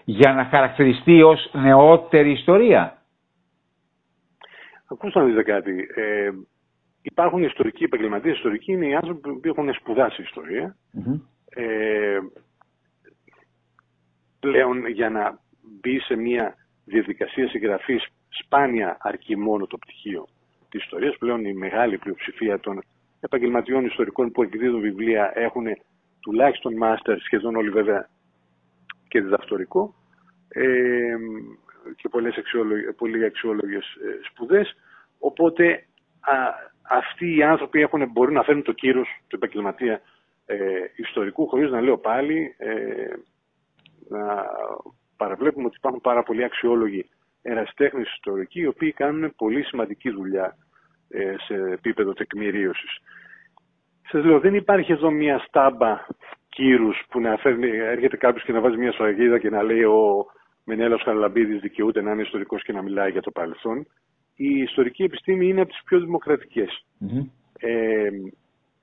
για 0.04 0.32
να 0.32 0.44
χαρακτηριστεί 0.44 1.22
ως 1.22 1.50
νεότερη 1.52 2.30
ιστορία; 2.30 3.02
Ακούστε 4.90 5.18
να 5.18 5.24
δείτε 5.24 5.42
κάτι. 5.42 5.88
Ε, 5.94 6.30
υπάρχουν 7.02 7.42
ιστορικοί 7.42 7.84
επαγγελματίες. 7.84 8.36
Ιστορικοί 8.36 8.72
είναι 8.72 8.86
οι 8.86 8.94
άνθρωποι 8.94 9.20
που 9.20 9.48
έχουν 9.48 9.74
σπουδάσει 9.74 10.22
ε, 11.48 12.18
πλέον 14.40 14.86
για 14.86 15.10
να 15.10 15.38
μπει 15.80 15.98
σε 16.00 16.16
μια 16.16 16.54
διαδικασία 16.84 17.48
συγγραφής 17.48 18.06
σπάνια 18.28 18.96
αρκεί 19.00 19.36
μόνο 19.36 19.66
το 19.66 19.78
πτυχίο 19.78 20.28
της 20.68 20.82
ιστορίας. 20.82 21.16
Πλέον 21.18 21.44
η 21.44 21.52
μεγάλη 21.52 21.98
πλειοψηφία 21.98 22.60
των 22.60 22.82
επαγγελματιών 23.20 23.84
ιστορικών 23.84 24.30
που 24.30 24.42
εκδίδουν 24.42 24.80
βιβλία 24.80 25.32
έχουν 25.34 25.66
τουλάχιστον 26.20 26.76
μάστερ, 26.76 27.20
σχεδόν 27.20 27.56
όλοι 27.56 27.70
βέβαια 27.70 28.08
και 29.08 29.20
διδακτορικό 29.20 29.94
ε, 30.48 31.16
και 31.96 32.08
πολλές 32.08 32.36
αξιόλογες, 32.36 32.94
πολύ 32.96 33.24
αξιόλογες 33.24 33.84
ε, 33.84 34.18
σπουδές. 34.30 34.76
Οπότε 35.18 35.84
α, 36.20 36.34
αυτοί 36.82 37.36
οι 37.36 37.42
άνθρωποι 37.42 37.80
έχουν, 37.80 38.10
μπορούν 38.10 38.34
να 38.34 38.42
φέρουν 38.42 38.62
το 38.62 38.72
κύρος 38.72 39.08
του 39.26 39.36
επαγγελματία 39.36 40.00
ε, 40.46 40.56
ιστορικού, 40.96 41.48
χωρίς 41.48 41.70
να 41.70 41.80
λέω 41.80 41.98
πάλι, 41.98 42.54
ε, 42.58 43.12
να 44.08 44.46
παραβλέπουμε 45.22 45.66
ότι 45.66 45.76
υπάρχουν 45.76 46.00
πάρα 46.00 46.22
πολλοί 46.22 46.44
αξιόλογοι 46.44 47.08
εραστέχνες 47.42 48.12
ιστορικοί, 48.16 48.60
οι 48.60 48.66
οποίοι 48.66 48.92
κάνουν 48.92 49.34
πολύ 49.36 49.62
σημαντική 49.64 50.10
δουλειά 50.10 50.56
ε, 51.08 51.34
σε 51.46 51.54
επίπεδο 51.54 52.12
τεκμηρίωσης. 52.12 52.98
Σας 54.10 54.24
λέω, 54.24 54.40
δεν 54.40 54.54
υπάρχει 54.54 54.92
εδώ 54.92 55.10
μια 55.10 55.38
στάμπα 55.38 56.06
κύρους 56.48 57.02
που 57.10 57.20
να 57.20 57.36
φέρνει, 57.36 57.68
έρχεται 57.68 58.16
κάποιος 58.16 58.44
και 58.44 58.52
να 58.52 58.60
βάζει 58.60 58.76
μια 58.76 58.92
σφαγίδα 58.92 59.38
και 59.38 59.50
να 59.50 59.62
λέει 59.62 59.82
ο 59.82 60.26
Μενέλαος 60.64 61.02
Χαραλαμπίδης 61.02 61.60
δικαιούται 61.60 62.00
να 62.02 62.10
είναι 62.12 62.22
ιστορικός 62.22 62.62
και 62.62 62.72
να 62.72 62.82
μιλάει 62.82 63.10
για 63.10 63.22
το 63.22 63.30
παρελθόν. 63.30 63.86
Η 64.34 64.58
ιστορική 64.60 65.02
επιστήμη 65.02 65.48
είναι 65.48 65.60
από 65.60 65.70
τις 65.70 65.82
πιο 65.84 66.00
δημοκρατικες 66.00 66.86
Ε, 67.58 68.08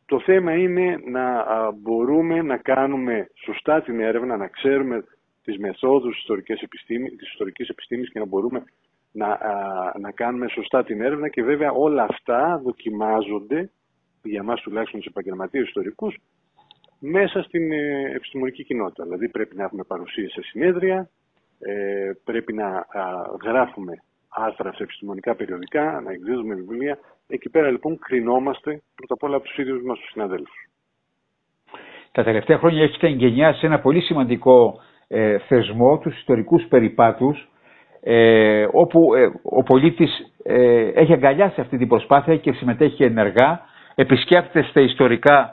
το 0.05 0.19
θέμα 0.19 0.53
είναι 0.53 0.97
να 1.05 1.45
μπορούμε 1.71 2.41
να 2.41 2.57
κάνουμε 2.57 3.27
σωστά 3.45 3.81
την 3.81 3.99
έρευνα, 3.99 4.37
να 4.37 4.47
ξέρουμε 4.47 5.03
τις 5.47 5.57
μεθόδους 5.57 6.11
της 6.11 6.19
ιστορικής 6.21 6.61
επιστήμης, 6.61 7.15
της 7.15 7.31
ιστορικής 7.31 7.69
επιστήμης 7.69 8.11
και 8.11 8.19
να 8.19 8.25
μπορούμε 8.25 8.63
να, 9.11 9.39
να 9.99 10.11
κάνουμε 10.11 10.47
σωστά 10.47 10.83
την 10.83 11.01
έρευνα 11.01 11.29
και 11.29 11.43
βέβαια 11.43 11.71
όλα 11.71 12.03
αυτά 12.09 12.61
δοκιμάζονται 12.63 13.69
για 14.23 14.43
μας 14.43 14.61
τουλάχιστον 14.61 14.99
τους 14.99 15.09
επαγγελματίες 15.09 15.67
ιστορικούς 15.67 16.17
μέσα 16.99 17.43
στην 17.43 17.71
ε, 17.71 18.11
επιστημονική 18.15 18.63
κοινότητα. 18.63 19.03
Δηλαδή 19.03 19.29
πρέπει 19.29 19.55
να 19.55 19.63
έχουμε 19.63 19.83
παρουσία 19.83 20.29
σε 20.29 20.41
συνέδρια, 20.41 21.09
ε, 21.59 22.11
πρέπει 22.23 22.53
να 22.53 22.87
γράφουμε 23.43 23.93
άρθρα 24.29 24.73
σε 24.73 24.83
επιστημονικά 24.83 25.35
περιοδικά, 25.35 26.01
να 26.01 26.11
εκδίδουμε 26.11 26.55
βιβλία. 26.55 26.99
Εκεί 27.27 27.49
πέρα 27.49 27.71
λοιπόν 27.71 27.99
κρινόμαστε 27.99 28.81
πρώτα 28.95 29.13
απ' 29.13 29.23
όλα 29.23 29.35
από 29.35 29.45
τους 29.45 29.57
ίδιους 29.57 29.83
μας 29.83 29.99
τους 29.99 30.09
συναδέλφους. 30.09 30.69
Τα 32.11 32.23
τελευταία 32.23 32.57
χρόνια 32.57 32.83
έχετε 32.83 33.07
εγγενιάσει 33.07 33.65
ένα 33.65 33.79
πολύ 33.79 34.01
σημαντικό 34.01 34.79
ε, 35.07 35.37
θεσμό, 35.47 35.97
τους 35.97 36.17
ιστορικούς 36.17 36.63
περιπάτους, 36.69 37.47
ε, 38.03 38.67
όπου 38.71 39.15
ε, 39.15 39.25
ο 39.43 39.63
πολίτης 39.63 40.33
ε, 40.43 40.87
έχει 40.93 41.13
αγκαλιάσει 41.13 41.61
αυτή 41.61 41.77
την 41.77 41.87
προσπάθεια 41.87 42.37
και 42.37 42.51
συμμετέχει 42.51 43.03
ενεργά, 43.03 43.61
επισκέπτεστε 43.95 44.81
ιστορικά 44.81 45.51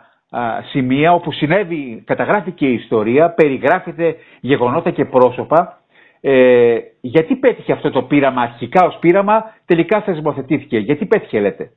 σημεία 0.70 1.12
όπου 1.12 1.32
συνέβη, 1.32 2.02
καταγράφηκε 2.06 2.66
η 2.66 2.72
ιστορία, 2.74 3.30
περιγράφεται 3.30 4.16
γεγονότα 4.40 4.90
και 4.90 5.04
πρόσωπα 5.04 5.78
ε, 6.26 6.78
γιατί 7.00 7.36
πέτυχε 7.36 7.72
αυτό 7.72 7.90
το 7.90 8.02
πείραμα 8.02 8.42
αρχικά 8.42 8.86
ως 8.86 8.96
πείραμα, 9.00 9.54
τελικά 9.66 10.00
θεσμοθετήθηκε. 10.02 10.78
Γιατί 10.78 11.06
πέτυχε 11.06 11.40
λέτε; 11.40 11.70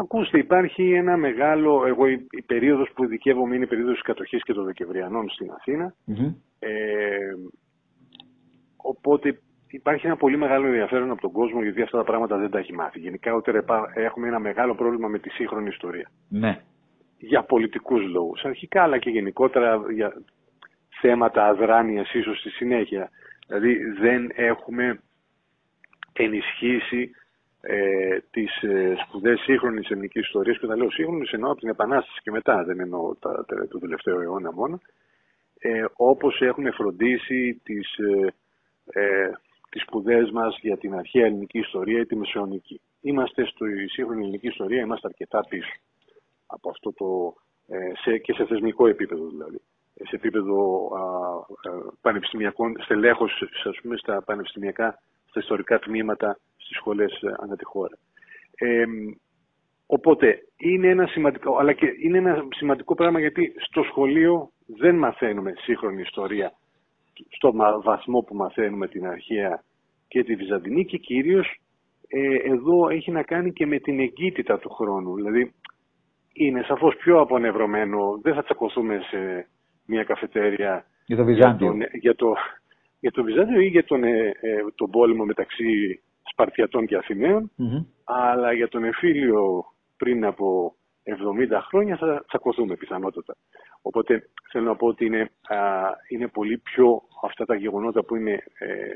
Ακούστε, 0.00 0.38
υπάρχει 0.38 0.92
ένα 0.92 1.16
μεγάλο, 1.16 1.86
εγώ 1.86 2.08
η, 2.08 2.26
η 2.30 2.42
περίοδος 2.42 2.90
που 2.94 3.06
δικαίωμαι 3.06 3.54
είναι 3.54 3.64
η 3.64 3.68
περίοδος 3.68 3.94
της 3.94 4.02
κατοχής 4.02 4.42
και 4.42 4.52
των 4.52 4.64
Δεκεμβριανών 4.64 5.30
στην 5.30 5.50
αθηνα 5.50 5.94
Ε, 6.58 6.68
οπότε 8.76 9.40
υπάρχει 9.68 10.06
ένα 10.06 10.16
πολύ 10.16 10.36
μεγάλο 10.36 10.66
ενδιαφέρον 10.66 11.10
από 11.10 11.20
τον 11.20 11.32
κόσμο 11.32 11.62
γιατί 11.62 11.82
αυτά 11.82 11.98
τα 11.98 12.04
πράγματα 12.04 12.36
δεν 12.36 12.50
τα 12.50 12.58
έχει 12.58 12.72
μάθει. 12.72 12.98
Γενικά 12.98 13.42
έχουμε 13.94 14.26
ένα 14.28 14.38
μεγάλο 14.38 14.74
πρόβλημα 14.74 15.08
με 15.08 15.18
τη 15.18 15.30
σύγχρονη 15.30 15.68
ιστορία. 15.68 16.10
Ναι. 16.28 16.60
Για 17.18 17.42
πολιτικούς 17.42 18.02
λόγους. 18.02 18.42
Αρχικά 18.44 18.82
αλλά 18.82 18.98
και 18.98 19.10
γενικότερα 19.10 19.80
για 19.92 20.22
θέματα 21.00 21.46
αδράνειας 21.46 22.14
ίσως 22.14 22.38
στη 22.38 22.50
συνέχεια. 22.50 23.10
Δηλαδή 23.46 23.76
δεν 24.00 24.30
έχουμε 24.34 25.00
ενισχύσει 26.12 27.10
ε, 27.60 28.18
τις 28.30 28.62
ε, 28.62 28.94
σπουδές 29.06 29.40
σύγχρονης 29.40 29.90
ελληνικής 29.90 30.22
ιστορίας 30.22 30.58
και 30.58 30.66
όταν 30.66 30.78
λέω 30.78 30.90
σύγχρονης 30.90 31.30
εννοώ 31.30 31.50
από 31.50 31.60
την 31.60 31.68
Επανάσταση 31.68 32.20
και 32.22 32.30
μετά, 32.30 32.64
δεν 32.64 32.80
εννοώ 32.80 33.14
τα, 33.14 33.44
το 33.68 33.78
τελευταίο 33.78 34.20
αιώνα 34.20 34.52
μόνο. 34.52 34.80
ε, 35.58 35.84
όπως 35.96 36.40
έχουν 36.40 36.72
φροντίσει 36.72 37.60
τις, 37.64 37.96
ε, 37.98 38.34
ε, 39.00 39.30
τις 39.70 39.82
σπουδές 39.82 40.30
μας 40.30 40.58
για 40.60 40.76
την 40.78 40.94
αρχαία 40.94 41.26
ελληνική 41.26 41.58
ιστορία 41.58 42.00
ή 42.00 42.06
τη 42.06 42.16
μεσαιωνική. 42.16 42.80
Είμαστε 43.00 43.44
στη 43.46 43.88
σύγχρονη 43.88 44.22
ελληνική 44.22 44.46
ιστορία, 44.46 44.80
είμαστε 44.80 45.06
αρκετά 45.06 45.40
πίσω 45.48 45.72
από 46.46 46.70
αυτό 46.70 46.92
το, 46.92 47.34
ε, 47.66 47.92
σε, 47.94 48.18
και 48.18 48.32
σε 48.32 48.44
θεσμικό 48.44 48.86
επίπεδο 48.86 49.26
δηλαδή. 49.26 49.60
Σε 49.94 50.16
επίπεδο 50.16 50.88
α, 50.94 51.00
α, 51.00 51.92
πανεπιστημιακών, 52.00 52.76
στελέχος 52.80 53.42
ας 53.64 53.78
πούμε, 53.82 53.96
στα 53.96 54.22
πανεπιστημιακά, 54.22 54.98
στα 55.28 55.40
ιστορικά 55.40 55.78
τμήματα 55.78 56.38
στις 56.70 56.82
σχολές 56.82 57.20
ανά 57.42 57.56
τη 57.56 57.64
χώρα. 57.64 57.98
Ε, 58.54 58.84
οπότε 59.86 60.38
είναι 60.56 60.88
ένα 60.88 61.06
σημαντικό, 61.06 61.56
αλλά 61.56 61.72
και 61.72 61.86
είναι 62.02 62.18
ένα 62.18 62.46
σημαντικό 62.56 62.94
πράγμα 62.94 63.20
γιατί 63.20 63.54
στο 63.56 63.82
σχολείο 63.82 64.50
δεν 64.66 64.94
μαθαίνουμε 64.94 65.52
σύγχρονη 65.56 66.00
ιστορία 66.00 66.52
στο 67.28 67.52
βαθμό 67.82 68.20
που 68.20 68.34
μαθαίνουμε 68.34 68.88
την 68.88 69.06
αρχαία 69.06 69.62
και 70.08 70.24
τη 70.24 70.34
Βυζαντινή 70.34 70.84
και 70.84 70.96
κυρίως 70.96 71.60
ε, 72.08 72.34
εδώ 72.34 72.88
έχει 72.88 73.10
να 73.10 73.22
κάνει 73.22 73.52
και 73.52 73.66
με 73.66 73.78
την 73.78 74.00
εγκύτητα 74.00 74.58
του 74.58 74.70
χρόνου. 74.70 75.14
Δηλαδή 75.14 75.54
είναι 76.32 76.62
σαφώς 76.62 76.96
πιο 76.96 77.20
απονευρωμένο, 77.20 78.18
δεν 78.22 78.34
θα 78.34 78.42
τσακωθούμε 78.42 79.00
σε 79.10 79.48
μια 79.86 80.04
καφετέρια 80.04 80.84
για 81.06 81.16
το 81.16 81.24
Βυζάντιο, 81.24 81.76
για, 82.00 82.14
το, 82.14 82.34
για 83.00 83.10
το 83.10 83.22
Βυζάντιο 83.22 83.60
ή 83.60 83.66
για 83.66 83.84
τον, 83.84 84.04
ε, 84.04 84.32
ε, 84.40 84.64
τον 84.74 84.90
πόλεμο 84.90 85.24
μεταξύ 85.24 86.00
Σπαρτιατών 86.40 86.86
και 86.86 86.96
αθηναιων 86.96 87.50
αλλά 88.04 88.52
για 88.52 88.68
τον 88.68 88.84
εμφύλιο 88.84 89.64
πριν 89.96 90.24
από 90.24 90.74
70 91.50 91.60
χρόνια 91.68 91.96
θα 91.96 92.24
τσακωθούμε 92.26 92.76
πιθανότατα. 92.76 93.36
Οπότε 93.82 94.28
θέλω 94.50 94.64
να 94.64 94.76
πω 94.76 94.86
ότι 94.86 95.04
είναι, 95.04 95.30
είναι 96.08 96.28
πολύ 96.28 96.58
πιο 96.58 97.02
αυτά 97.22 97.44
τα 97.44 97.54
γεγονότα 97.54 98.04
που 98.04 98.16
είναι 98.16 98.32
ε, 98.58 98.94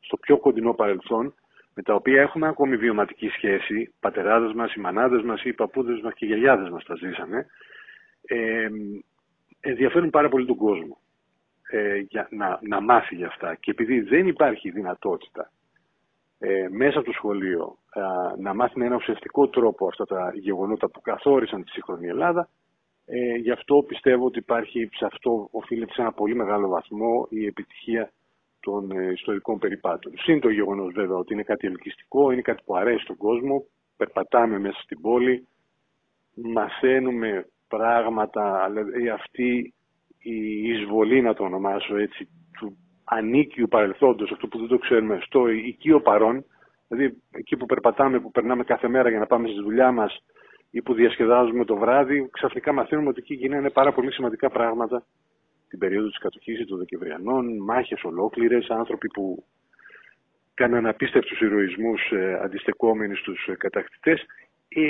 στο 0.00 0.16
πιο 0.16 0.38
κοντινό 0.38 0.72
παρελθόν, 0.72 1.34
με 1.74 1.82
τα 1.82 1.94
οποία 1.94 2.22
έχουμε 2.22 2.48
ακόμη 2.48 2.76
βιωματική 2.76 3.28
σχέση, 3.28 3.94
πατεράδες 4.00 4.52
μας, 4.52 4.74
οι 4.74 4.80
μανάδες 4.80 5.22
μας, 5.22 5.44
οι 5.44 5.52
παππούδες 5.52 6.00
μας 6.00 6.14
και 6.14 6.24
οι 6.24 6.28
γιαγιάδες 6.28 6.68
μας 6.68 6.84
τα 6.84 6.94
ζήσανε, 6.94 7.46
ε, 8.22 8.68
ενδιαφέρουν 9.60 10.10
πάρα 10.10 10.28
πολύ 10.28 10.46
τον 10.46 10.56
κόσμο 10.56 10.98
ε, 11.70 11.96
για 11.96 12.28
να, 12.30 12.58
να 12.62 12.80
μάθει 12.80 13.14
για 13.14 13.26
αυτά. 13.26 13.54
Και 13.54 13.70
επειδή 13.70 14.00
δεν 14.00 14.26
υπάρχει 14.26 14.70
δυνατότητα 14.70 15.50
ε, 16.38 16.68
μέσα 16.70 16.98
από 16.98 17.06
το 17.06 17.12
σχολείο 17.12 17.78
να 18.38 18.54
μάθει 18.54 18.78
με 18.78 18.84
ένα 18.84 18.96
ουσιαστικό 18.96 19.48
τρόπο 19.48 19.86
αυτά 19.86 20.06
τα 20.06 20.32
γεγονότα 20.34 20.90
που 20.90 21.00
καθόρισαν 21.00 21.64
τη 21.64 21.70
σύγχρονη 21.70 22.06
Ελλάδα, 22.06 22.48
ε, 23.06 23.34
γι' 23.34 23.50
αυτό 23.50 23.84
πιστεύω 23.86 24.24
ότι 24.24 24.38
υπάρχει, 24.38 24.88
σε 24.92 25.04
αυτό 25.04 25.48
οφείλεται 25.50 25.92
σε 25.92 26.00
ένα 26.00 26.12
πολύ 26.12 26.34
μεγάλο 26.34 26.68
βαθμό 26.68 27.26
η 27.30 27.46
επιτυχία 27.46 28.12
των 28.60 28.90
ε, 28.90 29.12
ιστορικών 29.12 29.58
περιπάτων. 29.58 30.12
Συν 30.16 30.40
το 30.40 30.48
γεγονός 30.48 30.92
βέβαια 30.92 31.16
ότι 31.16 31.32
είναι 31.32 31.42
κάτι 31.42 31.66
ελκυστικό, 31.66 32.30
είναι 32.30 32.42
κάτι 32.42 32.62
που 32.64 32.76
αρέσει 32.76 33.02
στον 33.02 33.16
κόσμο, 33.16 33.64
περπατάμε 33.96 34.58
μέσα 34.58 34.80
στην 34.80 35.00
πόλη, 35.00 35.46
μαθαίνουμε 36.34 37.48
πράγματα, 37.68 38.66
δηλαδή 38.68 39.08
αυτή 39.08 39.74
η 40.18 40.68
εισβολή 40.68 41.22
να 41.22 41.34
το 41.34 41.44
ονομάσω 41.44 41.96
έτσι, 41.96 42.24
του 42.24 42.45
ανίκιου 43.08 43.68
παρελθόντος, 43.68 44.32
αυτό 44.32 44.48
που 44.48 44.58
δεν 44.58 44.68
το 44.68 44.78
ξέρουμε, 44.78 45.18
στο 45.22 45.48
οικείο 45.48 46.00
παρόν, 46.00 46.44
δηλαδή 46.88 47.22
εκεί 47.30 47.56
που 47.56 47.66
περπατάμε, 47.66 48.20
που 48.20 48.30
περνάμε 48.30 48.64
κάθε 48.64 48.88
μέρα 48.88 49.08
για 49.08 49.18
να 49.18 49.26
πάμε 49.26 49.48
στη 49.48 49.62
δουλειά 49.62 49.92
μας 49.92 50.22
ή 50.70 50.82
που 50.82 50.94
διασκεδάζουμε 50.94 51.64
το 51.64 51.76
βράδυ, 51.76 52.28
ξαφνικά 52.32 52.72
μαθαίνουμε 52.72 53.08
ότι 53.08 53.20
εκεί 53.20 53.34
γίνανε 53.34 53.70
πάρα 53.70 53.92
πολύ 53.92 54.12
σημαντικά 54.12 54.50
πράγματα 54.50 55.04
την 55.68 55.78
περίοδο 55.78 56.08
της 56.08 56.18
κατοχής 56.18 56.66
των 56.66 56.78
Δεκεμβριανών, 56.78 57.56
μάχες 57.62 58.04
ολόκληρες, 58.04 58.68
άνθρωποι 58.70 59.08
που 59.08 59.44
κάναν 60.54 60.86
απίστευτους 60.86 61.40
ηρωισμούς 61.40 62.10
ε, 62.10 62.40
αντιστεκόμενοι 62.42 63.14
στους 63.14 63.46
ε, 63.46 63.54
κατακτητές. 63.54 64.24
Ε, 64.68 64.80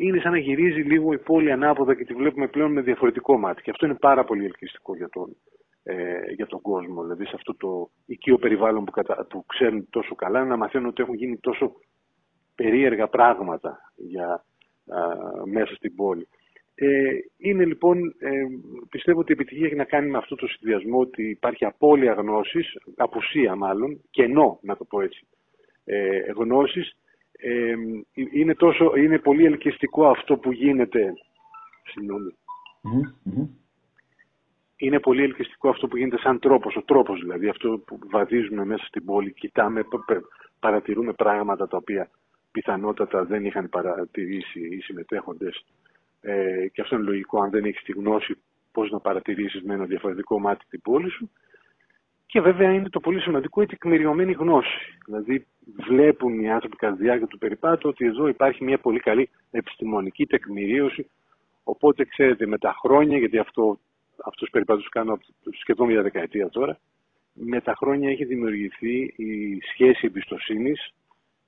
είναι 0.00 0.20
σαν 0.20 0.32
να 0.32 0.38
γυρίζει 0.38 0.80
λίγο 0.80 1.12
η 1.12 1.18
πόλη 1.18 1.52
ανάποδα 1.52 1.94
και 1.94 2.04
τη 2.04 2.14
βλέπουμε 2.14 2.48
πλέον 2.48 2.72
με 2.72 2.80
διαφορετικό 2.80 3.38
μάτι. 3.38 3.62
Και 3.62 3.70
αυτό 3.70 3.86
είναι 3.86 3.94
πάρα 3.94 4.24
πολύ 4.24 4.44
ελκυστικό 4.44 4.96
για 4.96 5.08
τον, 5.08 5.36
ε, 5.82 6.32
για 6.32 6.46
τον 6.46 6.60
κόσμο. 6.60 7.02
Δηλαδή 7.02 7.24
σε 7.24 7.34
αυτό 7.34 7.54
το 7.54 7.90
οικείο 8.06 8.38
περιβάλλον 8.38 8.84
που, 8.84 8.90
κατα... 8.90 9.26
που 9.28 9.44
ξέρουν 9.46 9.86
τόσο 9.90 10.14
καλά 10.14 10.44
να 10.44 10.56
μαθαίνουν 10.56 10.88
ότι 10.88 11.02
έχουν 11.02 11.14
γίνει 11.14 11.36
τόσο 11.36 11.72
περίεργα 12.54 13.08
πράγματα 13.08 13.92
για, 13.96 14.44
μέσα 15.44 15.74
στην 15.74 15.94
πόλη. 15.94 16.28
Ε, 16.80 17.10
είναι 17.36 17.64
λοιπόν, 17.64 17.98
ε, 18.18 18.30
πιστεύω 18.88 19.20
ότι 19.20 19.32
η 19.32 19.34
επιτυχία 19.34 19.66
έχει 19.66 19.74
να 19.74 19.84
κάνει 19.84 20.10
με 20.10 20.18
αυτό 20.18 20.34
το 20.34 20.46
συνδυασμό 20.46 20.98
ότι 20.98 21.28
υπάρχει 21.28 21.64
απώλεια 21.64 22.12
γνώσης, 22.12 22.76
απουσία 22.96 23.56
μάλλον, 23.56 24.00
κενό 24.10 24.58
να 24.62 24.76
το 24.76 24.84
πω 24.84 25.00
έτσι, 25.00 25.26
ε, 25.84 26.18
γνώσης. 26.36 26.96
Ε, 27.32 27.74
είναι, 28.32 28.54
τόσο, 28.54 28.96
είναι 28.96 29.18
πολύ 29.18 29.44
ελκυστικό 29.44 30.06
αυτό 30.06 30.36
που 30.36 30.52
γίνεται, 30.52 31.12
είναι 34.78 35.00
πολύ 35.00 35.22
ελκυστικό 35.22 35.68
αυτό 35.68 35.88
που 35.88 35.96
γίνεται 35.96 36.18
σαν 36.18 36.38
τρόπος, 36.38 36.76
ο 36.76 36.82
τρόπος 36.82 37.20
δηλαδή, 37.20 37.48
αυτό 37.48 37.82
που 37.86 37.98
βαδίζουμε 38.10 38.64
μέσα 38.64 38.84
στην 38.84 39.04
πόλη, 39.04 39.32
κοιτάμε, 39.32 39.84
παρατηρούμε 40.60 41.12
πράγματα 41.12 41.68
τα 41.68 41.76
οποία 41.76 42.10
πιθανότατα 42.52 43.24
δεν 43.24 43.44
είχαν 43.44 43.68
παρατηρήσει 43.68 44.60
οι 44.60 44.80
συμμετέχοντες. 44.80 45.64
Ε, 46.20 46.68
και 46.72 46.80
αυτό 46.80 46.96
είναι 46.96 47.04
λογικό 47.04 47.40
αν 47.40 47.50
δεν 47.50 47.64
έχεις 47.64 47.82
τη 47.82 47.92
γνώση 47.92 48.38
πώς 48.72 48.90
να 48.90 49.00
παρατηρήσεις 49.00 49.62
με 49.62 49.74
ένα 49.74 49.84
διαφορετικό 49.84 50.40
μάτι 50.40 50.64
την 50.68 50.80
πόλη 50.80 51.10
σου. 51.10 51.30
Και 52.26 52.40
βέβαια 52.40 52.72
είναι 52.72 52.88
το 52.88 53.00
πολύ 53.00 53.20
σημαντικό 53.20 53.62
η 53.62 53.66
τεκμηριωμένη 53.66 54.32
γνώση. 54.32 54.98
Δηλαδή 55.04 55.46
βλέπουν 55.76 56.40
οι 56.40 56.50
άνθρωποι 56.50 56.76
κατά 56.76 56.96
τη 56.96 57.02
διάρκεια 57.02 57.26
του 57.26 57.38
περιπάτου 57.38 57.88
ότι 57.88 58.06
εδώ 58.06 58.28
υπάρχει 58.28 58.64
μια 58.64 58.78
πολύ 58.78 59.00
καλή 59.00 59.28
επιστημονική 59.50 60.26
τεκμηρίωση. 60.26 61.10
Οπότε 61.62 62.04
ξέρετε 62.04 62.46
με 62.46 62.58
τα 62.58 62.74
χρόνια, 62.82 63.18
γιατί 63.18 63.38
αυτό 63.38 63.78
αυτούς 64.24 64.40
τους 64.40 64.50
περιπάτους 64.50 64.88
κάνω 64.88 65.18
σχεδόν 65.60 65.86
μια 65.86 66.02
δεκαετία 66.02 66.48
τώρα, 66.48 66.78
με 67.32 67.60
τα 67.60 67.74
χρόνια 67.74 68.10
έχει 68.10 68.24
δημιουργηθεί 68.24 68.96
η 69.16 69.58
σχέση 69.72 70.06
εμπιστοσύνης, 70.06 70.94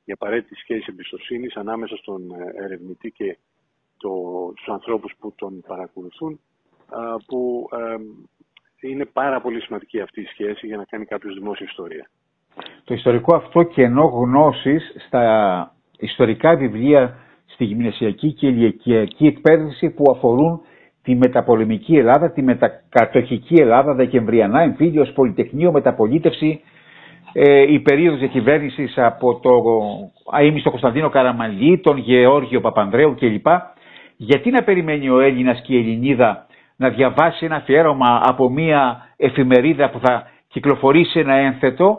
η 0.04 0.12
απαραίτητη 0.12 0.54
σχέση 0.54 0.86
εμπιστοσύνης 0.88 1.56
ανάμεσα 1.56 1.96
στον 1.96 2.30
ε, 2.30 2.64
ερευνητή 2.64 3.10
και 3.10 3.38
το, 3.96 4.10
τους 4.56 4.68
ανθρώπους 4.68 5.12
που 5.18 5.34
τον 5.36 5.60
παρακολουθούν, 5.66 6.40
που 7.26 7.68
είναι 8.80 9.04
πάρα 9.04 9.40
πολύ 9.40 9.60
σημαντική 9.60 10.00
αυτή 10.00 10.20
η 10.20 10.24
σχέση 10.24 10.66
για 10.66 10.76
να 10.76 10.84
κάνει 10.84 11.04
κάποιος 11.04 11.34
δημόσια 11.34 11.66
ιστορία. 11.68 12.10
Το 12.84 12.94
ιστορικό 12.94 13.34
αυτό 13.36 13.62
κενό 13.62 14.04
γνώσης 14.04 14.94
στα 15.06 15.74
ιστορικά 15.98 16.56
βιβλία 16.56 17.18
στη 17.46 17.64
γυμνασιακή 17.64 18.32
και 18.32 18.46
ηλικιακή 18.46 19.26
εκπαίδευση 19.26 19.90
που 19.90 20.10
αφορούν 20.10 20.60
τη 21.02 21.14
μεταπολεμική 21.14 21.96
Ελλάδα, 21.96 22.30
τη 22.32 22.42
μετακατοχική 22.42 23.54
Ελλάδα, 23.54 23.94
Δεκεμβριανά, 23.94 24.60
εμφύλιος, 24.60 25.12
Πολυτεχνείο, 25.12 25.72
Μεταπολίτευση, 25.72 26.60
ε, 27.32 27.72
η 27.72 27.80
περίοδος 27.80 28.18
διακυβέρνησης 28.18 28.98
από 28.98 29.38
το 29.40 29.50
αείμιστο 30.32 30.70
Κωνσταντίνο 30.70 31.08
Καραμαλή, 31.08 31.78
τον 31.78 31.96
Γεώργιο 31.98 32.60
Παπανδρέου 32.60 33.14
κλπ. 33.14 33.46
Γιατί 34.16 34.50
να 34.50 34.62
περιμένει 34.62 35.10
ο 35.10 35.20
Έλληνας 35.20 35.60
και 35.62 35.74
η 35.74 35.78
Ελληνίδα 35.78 36.46
να 36.76 36.88
διαβάσει 36.88 37.44
ένα 37.44 37.56
αφιέρωμα 37.56 38.20
από 38.24 38.50
μια 38.50 39.08
εφημερίδα 39.16 39.90
που 39.90 40.00
θα 40.02 40.26
κυκλοφορήσει 40.48 41.18
ένα 41.18 41.34
ένθετο 41.34 41.98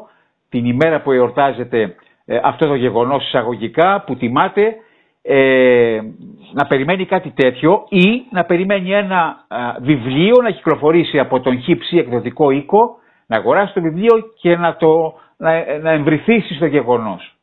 την 0.49 0.65
ημέρα 0.65 1.01
που 1.01 1.11
εορτάζεται 1.11 1.95
ε, 2.25 2.39
αυτό 2.43 2.67
το 2.67 2.75
γεγονός 2.75 3.25
εισαγωγικά 3.25 4.03
που 4.05 4.15
τιμάται 4.15 4.75
ε, 5.21 6.01
να 6.53 6.67
περιμένει 6.67 7.05
κάτι 7.05 7.31
τέτοιο 7.35 7.85
ή 7.89 8.25
να 8.31 8.45
περιμένει 8.45 8.91
ένα 8.93 9.45
βιβλίο 9.81 10.41
να 10.41 10.51
κυκλοφορήσει 10.51 11.19
από 11.19 11.39
τον 11.39 11.59
χύψη 11.61 11.97
εκδοτικό 11.97 12.51
οίκο, 12.51 12.97
να 13.27 13.37
αγοράσει 13.37 13.73
το 13.73 13.81
βιβλίο 13.81 14.33
και 14.39 14.55
να, 14.57 14.75
το, 14.75 15.13
να, 15.37 15.77
να 15.79 15.91
εμβριθήσει 15.91 16.53
στο 16.53 16.65
γεγονός. 16.65 17.35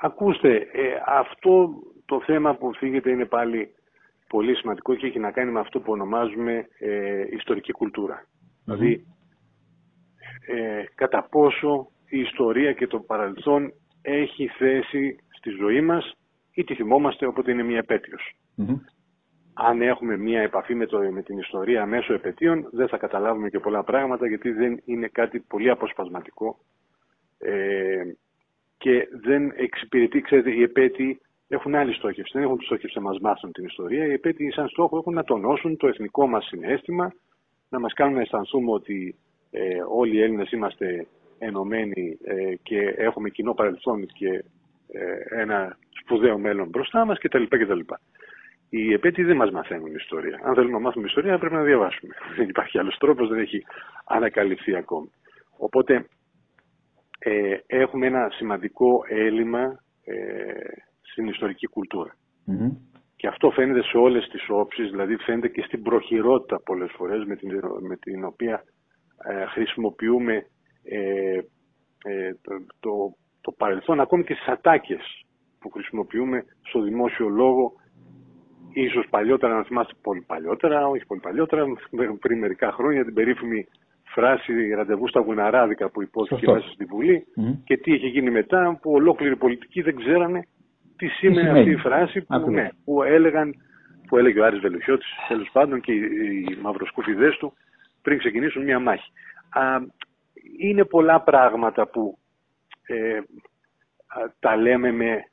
Ακούστε, 0.00 0.54
ε, 0.54 1.02
αυτό 1.06 1.68
το 2.06 2.20
θέμα 2.20 2.54
που 2.54 2.72
φύγεται 2.74 3.10
είναι 3.10 3.24
πάλι 3.24 3.74
πολύ 4.28 4.54
σημαντικό 4.56 4.94
και 4.94 5.06
έχει 5.06 5.18
να 5.18 5.30
κάνει 5.30 5.50
με 5.50 5.60
αυτό 5.60 5.80
που 5.80 5.92
ονομάζουμε 5.92 6.66
ε, 6.78 7.24
ιστορική 7.30 7.72
Δηλαδή, 8.64 9.06
ε, 10.46 10.84
κατά 10.94 11.26
πόσο 11.30 11.88
η 12.08 12.18
ιστορία 12.20 12.72
και 12.72 12.86
το 12.86 12.98
παρελθόν 12.98 13.72
έχει 14.02 14.46
θέση 14.46 15.18
στη 15.44 15.50
ζωή 15.50 15.80
μας 15.80 16.14
ή 16.54 16.64
τη 16.64 16.74
θυμόμαστε 16.74 17.26
όποτε 17.26 17.50
είναι 17.50 17.62
μια 17.62 17.78
επέτειος. 17.78 18.34
Αν 19.54 19.82
έχουμε 19.82 20.16
μια 20.16 20.40
επαφή 20.40 20.74
με, 20.74 20.86
το, 20.86 20.98
με 20.98 21.22
την 21.22 21.38
ιστορία 21.38 21.86
μέσω 21.86 22.14
επαιτίων 22.14 22.68
δεν 22.72 22.88
θα 22.88 22.96
καταλάβουμε 22.96 23.48
και 23.48 23.58
πολλά 23.58 23.84
πράγματα 23.84 24.26
γιατί 24.26 24.50
δεν 24.50 24.80
είναι 24.84 25.08
κάτι 25.08 25.40
πολύ 25.40 25.70
αποσπασματικό 25.70 26.58
ε, 27.38 28.02
και 28.78 29.08
δεν 29.22 29.52
εξυπηρετεί, 29.56 30.20
ξέρετε, 30.20 30.50
οι 30.50 30.62
επέτειοι 30.62 31.20
έχουν 31.48 31.74
άλλη 31.74 31.94
στόχευση. 31.94 32.32
Δεν 32.34 32.42
έχουν 32.42 32.60
στόχευση 32.60 32.98
να 32.98 33.04
μας 33.04 33.18
μάθουν 33.20 33.52
την 33.52 33.64
ιστορία. 33.64 34.06
Οι 34.06 34.12
επέτειοι, 34.12 34.52
σαν 34.52 34.68
στόχο, 34.68 34.96
έχουν 34.96 35.14
να 35.14 35.24
τονώσουν 35.24 35.76
το 35.76 35.86
εθνικό 35.86 36.26
μας 36.26 36.44
συνέστημα, 36.44 37.12
να 37.68 37.78
μας 37.78 37.92
κάνουν 37.92 38.14
να 38.14 38.20
αισθανθούμε 38.20 38.70
ότι 38.70 39.16
ε, 39.50 39.82
όλοι 39.88 40.16
οι 40.16 40.22
Έλληνες 40.22 40.50
είμαστε 40.50 41.06
ενωμένοι 41.38 42.18
ε, 42.24 42.54
και 42.62 42.78
έχουμε 42.96 43.28
κοινό 43.30 43.54
παρελθόν 43.54 44.06
και 44.06 44.28
ε, 44.28 44.44
ένα 45.28 45.76
σπουδαίο 46.00 46.38
μέλλον 46.38 46.68
μπροστά 46.68 47.04
μας 47.04 47.18
κτλ. 47.18 47.44
κτλ. 47.44 47.80
Οι 48.68 48.92
επέτειοι 48.92 49.24
δεν 49.24 49.36
μας 49.36 49.50
μαθαίνουν 49.50 49.94
ιστορία. 49.94 50.40
Αν 50.42 50.54
θέλουμε 50.54 50.72
να 50.72 50.78
μάθουμε 50.78 51.06
ιστορία 51.06 51.38
πρέπει 51.38 51.54
να 51.54 51.62
διαβάσουμε. 51.62 52.14
Δεν 52.36 52.48
υπάρχει 52.48 52.78
άλλος 52.78 52.96
τρόπος, 52.98 53.28
δεν 53.28 53.38
έχει 53.38 53.64
ανακαλυφθεί 54.04 54.76
ακόμη. 54.76 55.10
Οπότε 55.56 56.06
ε, 57.18 57.56
έχουμε 57.66 58.06
ένα 58.06 58.28
σημαντικό 58.30 59.04
έλλειμμα 59.08 59.80
ε, 60.04 60.14
στην 61.00 61.26
ιστορική 61.26 61.68
Και 63.16 63.26
αυτό 63.26 63.50
φαίνεται 63.50 63.82
σε 63.82 63.96
όλες 63.96 64.28
τις 64.28 64.44
όψεις, 64.48 64.90
δηλαδή 64.90 65.16
φαίνεται 65.16 65.48
και 65.48 65.62
στην 65.62 65.82
προχειρότητα 65.82 66.60
πολλές 66.64 66.92
φορές 66.96 67.24
με 67.24 67.36
την, 67.36 67.50
με 67.80 67.96
την 67.96 68.24
οποία 68.24 68.64
ε, 69.28 69.46
χρησιμοποιούμε 69.46 70.46
ε, 70.82 71.38
ε, 72.04 72.34
το, 72.42 72.52
το, 72.80 73.16
το, 73.44 73.52
παρελθόν, 73.52 74.00
ακόμη 74.00 74.24
και 74.24 74.34
στις 74.34 74.46
ατάκες 74.46 75.24
που 75.58 75.70
χρησιμοποιούμε 75.70 76.44
στο 76.62 76.80
δημόσιο 76.80 77.28
λόγο, 77.28 77.72
ίσως 78.72 79.06
παλιότερα, 79.10 79.54
να 79.56 79.62
θυμάστε 79.62 79.94
πολύ 80.02 80.20
παλιότερα, 80.20 80.86
όχι 80.86 81.06
πολύ 81.06 81.20
παλιότερα, 81.20 81.64
πριν 82.20 82.38
μερικά 82.38 82.72
χρόνια 82.72 83.04
την 83.04 83.14
περίφημη 83.14 83.66
φράση 84.04 84.68
ραντεβού 84.68 85.08
στα 85.08 85.20
Γουναράδικα 85.20 85.90
που 85.90 86.02
υπόθηκε 86.02 86.50
μέσα 86.50 86.68
στη 86.68 86.84
Βουλή 86.84 87.26
και 87.64 87.76
τι 87.76 87.92
είχε 87.92 88.06
γίνει 88.06 88.30
μετά 88.30 88.78
που 88.82 88.92
ολόκληροι 88.92 89.36
πολιτικοί 89.36 89.82
δεν 89.82 89.96
ξέρανε 89.96 90.46
τι 90.96 91.06
σήμαινε 91.06 91.50
αυτή 91.50 91.70
η 91.70 91.76
φράση 91.76 92.22
που, 92.22 92.50
ναι, 92.50 92.68
που 92.84 93.02
έλεγαν 93.02 93.54
που 94.08 94.16
έλεγε 94.18 94.40
ο 94.40 94.44
Άρης 94.44 94.60
Βελουχιώτης 94.60 95.08
τέλος 95.28 95.48
πάντων 95.52 95.80
και 95.80 95.92
οι, 95.92 96.00
οι 96.48 96.58
μαυροσκούφιδες 96.62 97.36
του 97.36 97.52
πριν 98.02 98.18
ξεκινήσουν 98.18 98.62
μια 98.62 98.78
μάχη. 98.78 99.12
Α, 99.50 99.62
είναι 100.58 100.84
πολλά 100.84 101.20
πράγματα 101.20 101.88
που 101.88 102.18
ε, 102.86 103.20
τα 104.38 104.56
λέμε 104.56 104.92
με 104.92 105.24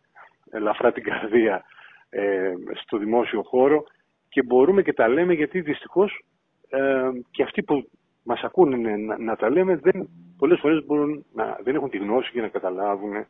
ελαφρά 0.51 0.91
την 0.91 1.03
καρδία 1.03 1.63
ε, 2.09 2.53
στο 2.73 2.97
δημόσιο 2.97 3.43
χώρο 3.43 3.83
και 4.29 4.43
μπορούμε 4.43 4.81
και 4.81 4.93
τα 4.93 5.07
λέμε 5.07 5.33
γιατί 5.33 5.61
δυστυχώς 5.61 6.23
ε, 6.69 7.09
και 7.31 7.43
αυτοί 7.43 7.63
που 7.63 7.89
μας 8.23 8.41
ακούνε 8.41 8.95
να, 8.97 9.17
να, 9.17 9.35
τα 9.35 9.49
λέμε 9.49 9.75
δεν, 9.75 10.09
πολλές 10.37 10.59
φορές 10.59 10.85
μπορούν 10.85 11.25
να, 11.33 11.57
δεν 11.63 11.75
έχουν 11.75 11.89
τη 11.89 11.97
γνώση 11.97 12.29
για 12.33 12.41
να 12.41 12.47
καταλάβουν 12.47 13.25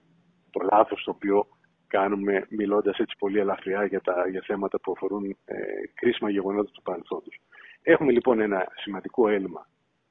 το 0.51 0.59
λάθος 0.71 1.03
το 1.03 1.11
οποίο 1.11 1.47
κάνουμε 1.87 2.45
μιλώντας 2.49 2.97
έτσι 2.97 3.15
πολύ 3.19 3.39
ελαφριά 3.39 3.85
για, 3.85 4.01
τα, 4.01 4.27
για 4.27 4.43
θέματα 4.45 4.79
που 4.79 4.91
αφορούν 4.91 5.37
ε, 5.45 5.55
κρίσιμα 5.93 6.29
γεγονότα 6.29 6.71
του 6.71 6.81
παρελθόντος. 6.81 7.39
Έχουμε 7.81 8.11
λοιπόν 8.11 8.39
ένα 8.39 8.67
σημαντικό 8.75 9.27
έλλειμμα 9.27 9.67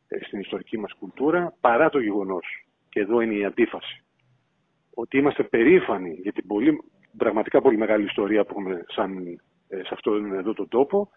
ε, 0.08 0.24
στην 0.24 0.40
ιστορική 0.40 0.78
μας 0.78 0.92
κουλτούρα 0.98 1.54
παρά 1.60 1.88
το 1.88 1.98
γεγονός, 2.00 2.46
και 2.90 3.00
εδώ 3.00 3.20
είναι 3.20 3.34
η 3.34 3.44
αντίφαση, 3.44 4.02
ότι 4.94 5.18
είμαστε 5.18 5.42
περήφανοι 5.42 6.18
για 6.22 6.32
την 6.32 6.46
πολύ, 6.46 6.82
πραγματικά 7.16 7.60
πολύ 7.60 7.76
μεγάλη 7.76 8.04
ιστορία 8.04 8.44
που 8.44 8.54
έχουμε 8.58 8.84
σαν, 8.88 9.40
ε, 9.68 9.76
σε 9.76 9.90
αυτόν 9.92 10.34
εδώ 10.34 10.52
τον 10.52 10.68
τόπο, 10.68 11.10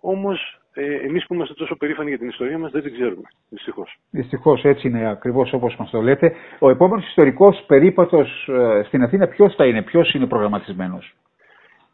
όμως 0.00 0.60
ε, 0.72 0.94
εμείς 0.94 1.26
που 1.26 1.34
είμαστε 1.34 1.54
τόσο 1.54 1.76
περήφανοι 1.76 2.08
για 2.08 2.18
την 2.18 2.28
ιστορία 2.28 2.58
μας 2.58 2.70
δεν 2.70 2.82
την 2.82 2.92
ξέρουμε, 2.92 3.28
δυστυχώς. 3.48 3.98
Δυστυχώς 4.10 4.64
έτσι 4.64 4.88
είναι 4.88 5.08
ακριβώς 5.08 5.52
όπως 5.52 5.76
μας 5.76 5.90
το 5.90 6.00
λέτε. 6.00 6.34
Ο 6.58 6.70
επόμενος 6.70 7.08
ιστορικός 7.08 7.64
περίπατος 7.66 8.48
ε, 8.48 8.82
στην 8.86 9.02
Αθήνα 9.02 9.28
ποιος 9.28 9.54
θα 9.54 9.66
είναι, 9.66 9.82
ποιος 9.82 10.14
είναι 10.14 10.26
προγραμματισμένος; 10.26 11.14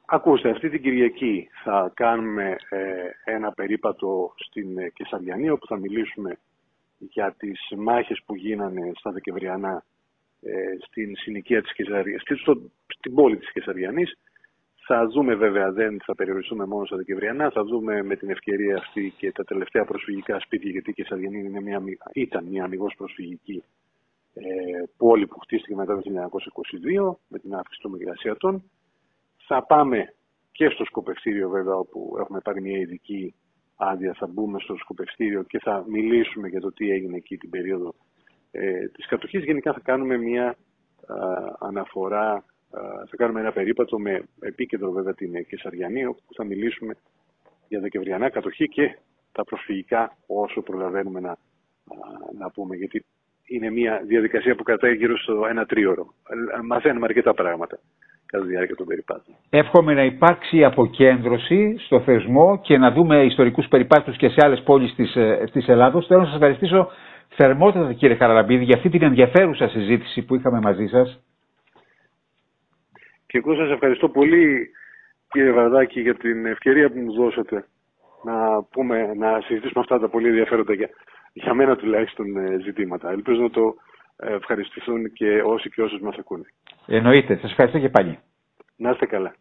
Ακούστε, 0.07 0.51
αυτή 0.51 0.69
την 0.71 0.83
Κυριακή 0.83 1.49
θα 1.65 1.93
κάνουμε 1.95 2.57
ε, 2.69 3.33
ένα 3.35 3.53
περίπατο 3.53 4.35
στην 4.37 4.79
ε, 4.79 4.89
Κεσαριανή 4.95 5.51
όπου 5.51 5.67
θα 5.67 5.77
μιλήσουμε 5.79 6.39
για 7.11 7.35
τις 7.39 7.61
μάχες 7.77 8.23
που 8.27 8.35
γίνανε 8.35 8.93
στα 8.95 9.11
Δεκεμβριανά 9.11 9.85
ε, 10.41 10.53
στην 10.87 11.17
συνοικία 11.17 11.63
της 11.63 11.73
Κεσαριανής, 11.73 12.23
στην 12.87 13.15
πόλη 13.15 13.37
της 13.37 13.53
Κεσαριανής 13.53 14.19
θα 14.87 15.07
δούμε 15.07 15.35
βέβαια, 15.35 15.73
δεν 15.73 16.01
θα 16.05 16.15
περιοριστούμε 16.15 16.67
μόνο 16.67 16.85
στα 16.85 16.97
Δεκεμβριανά, 16.97 17.51
θα 17.51 17.65
δούμε 17.65 18.03
με 18.03 18.17
την 18.17 18.31
ευκαιρία 18.31 18.77
αυτή 18.77 19.15
και 19.17 19.33
τα 19.33 19.45
τελευταία 19.45 19.85
προσφυγικά 19.85 20.41
σπίτια, 20.41 20.71
γιατί 20.71 20.93
και 20.93 21.03
η 21.03 21.05
Σαργενή 21.05 21.39
είναι 21.39 21.61
μια, 21.61 21.83
ήταν 22.13 22.45
μια 22.45 22.65
αμυγός 22.65 22.95
προσφυγική 22.97 23.63
ε, 24.35 24.43
πόλη 24.97 25.27
που 25.27 25.39
χτίστηκε 25.39 25.75
μετά 25.75 26.01
το 26.01 26.03
1922 27.11 27.17
με 27.29 27.39
την 27.39 27.55
αύξηση 27.55 27.81
των 27.83 27.91
μigρασιατών. 27.91 28.71
Θα 29.47 29.63
πάμε 29.67 30.15
και 30.53 30.69
στο 30.69 30.85
σκοπευτήριο 30.85 31.49
βέβαια 31.49 31.75
όπου 31.75 32.17
έχουμε 32.19 32.41
πάρει 32.41 32.61
μια 32.61 32.79
ειδική 32.79 33.35
άδεια, 33.77 34.15
θα 34.19 34.27
μπούμε 34.27 34.59
στο 34.61 34.77
σκοπευτήριο 34.77 35.43
και 35.43 35.59
θα 35.59 35.85
μιλήσουμε 35.89 36.49
για 36.49 36.61
το 36.61 36.73
τι 36.73 36.91
έγινε 36.91 37.17
εκεί 37.17 37.37
την 37.37 37.51
περίοδο 37.51 37.95
ε, 38.51 38.89
της 38.89 39.07
κατοχής. 39.07 39.45
Γενικά 39.45 39.73
θα 39.73 39.81
κάνουμε 39.81 40.17
μια 40.17 40.57
αναφορά 41.59 42.45
θα 43.09 43.17
κάνουμε 43.17 43.41
ένα 43.41 43.53
περίπατο 43.53 43.99
με 43.99 44.23
επίκεντρο 44.41 44.91
βέβαια 44.91 45.15
την 45.15 45.47
Κεσαριανή, 45.47 46.07
όπου 46.07 46.35
θα 46.35 46.45
μιλήσουμε 46.45 46.97
για 47.69 47.81
δεκεμβριανά 47.81 48.29
κατοχή 48.29 48.69
και 48.69 48.99
τα 49.33 49.45
προσφυγικά 49.45 50.17
όσο 50.27 50.63
προλαβαίνουμε 50.63 51.21
να, 51.21 51.37
να 52.39 52.51
πούμε. 52.51 52.77
Γιατί 52.77 53.05
είναι 53.45 53.71
μια 53.71 54.03
διαδικασία 54.07 54.55
που 54.55 54.63
κρατάει 54.63 54.97
γύρω 54.97 55.19
στο 55.19 55.47
ένα 55.47 55.67
τρίωρο. 55.67 56.15
Μαθαίνουμε 56.65 57.07
αρκετά 57.07 57.35
πράγματα 57.35 57.81
κατά 58.27 58.45
τη 58.45 58.51
διάρκεια 58.51 58.77
των 58.77 58.87
περιπάτων. 58.87 59.35
Εύχομαι 59.51 59.95
να 59.95 60.05
υπάρξει 60.05 60.65
αποκέντρωση 60.65 61.75
στο 61.79 62.01
θεσμό 62.01 62.61
και 62.63 62.79
να 62.79 62.91
δούμε 62.93 63.25
ιστορικούς 63.25 63.67
περιπάτους 63.69 64.17
και 64.17 64.29
σε 64.29 64.37
άλλες 64.45 64.63
πόλεις 64.63 64.95
της, 64.95 65.17
ε, 65.17 65.45
της 65.53 65.69
Ελλάδος. 65.69 66.07
Θέλω 66.07 66.21
να 66.21 66.27
σας 66.27 66.35
ευχαριστήσω 66.35 66.91
θερμότατα 67.29 67.93
κύριε 67.93 68.17
Χαραλαμπίδη 68.17 68.65
για 68.65 68.77
αυτή 68.77 68.89
την 68.89 69.03
ενδιαφέρουσα 69.03 69.69
συζήτηση 69.69 70.23
που 70.23 70.35
είχαμε 70.35 70.61
μαζί 70.61 70.87
σας. 70.87 71.21
Και 73.27 73.39
εγώ 73.39 73.55
σας 73.55 73.71
ευχαριστώ 73.71 74.09
πολύ 74.09 74.71
κύριε 75.31 75.53
Βαρδάκη 75.53 76.01
για 76.01 76.15
την 76.15 76.47
ευκαιρία 76.47 76.91
που 76.91 76.99
μου 76.99 77.13
δώσατε 77.13 77.65
να, 78.25 78.63
πούμε, 78.63 79.15
να 79.15 79.41
συζητήσουμε 79.41 79.81
αυτά 79.81 79.99
τα 79.99 80.09
πολύ 80.09 80.29
ενδιαφέροντα 80.29 80.75
για, 80.75 80.89
για 81.33 81.55
μένα 81.55 81.77
τουλάχιστον 81.77 82.37
ε, 82.37 82.59
ζητήματα. 82.63 83.11
Ελπίζω 83.11 83.41
να 83.43 83.51
το 83.51 83.75
ε, 84.17 84.35
ευχαριστηθούν 84.35 85.13
και 85.13 85.43
όσοι 85.45 85.71
και 85.71 85.83
όσους 85.83 86.01
μας 86.01 86.17
ακούνε. 86.19 86.45
Εννοείται. 86.87 87.39
Σας 87.41 87.51
ευχαριστώ 87.51 87.79
και 87.79 87.89
πάλι. 87.89 88.19
Να 88.77 88.91
είστε 88.91 89.07
καλά. 89.07 89.35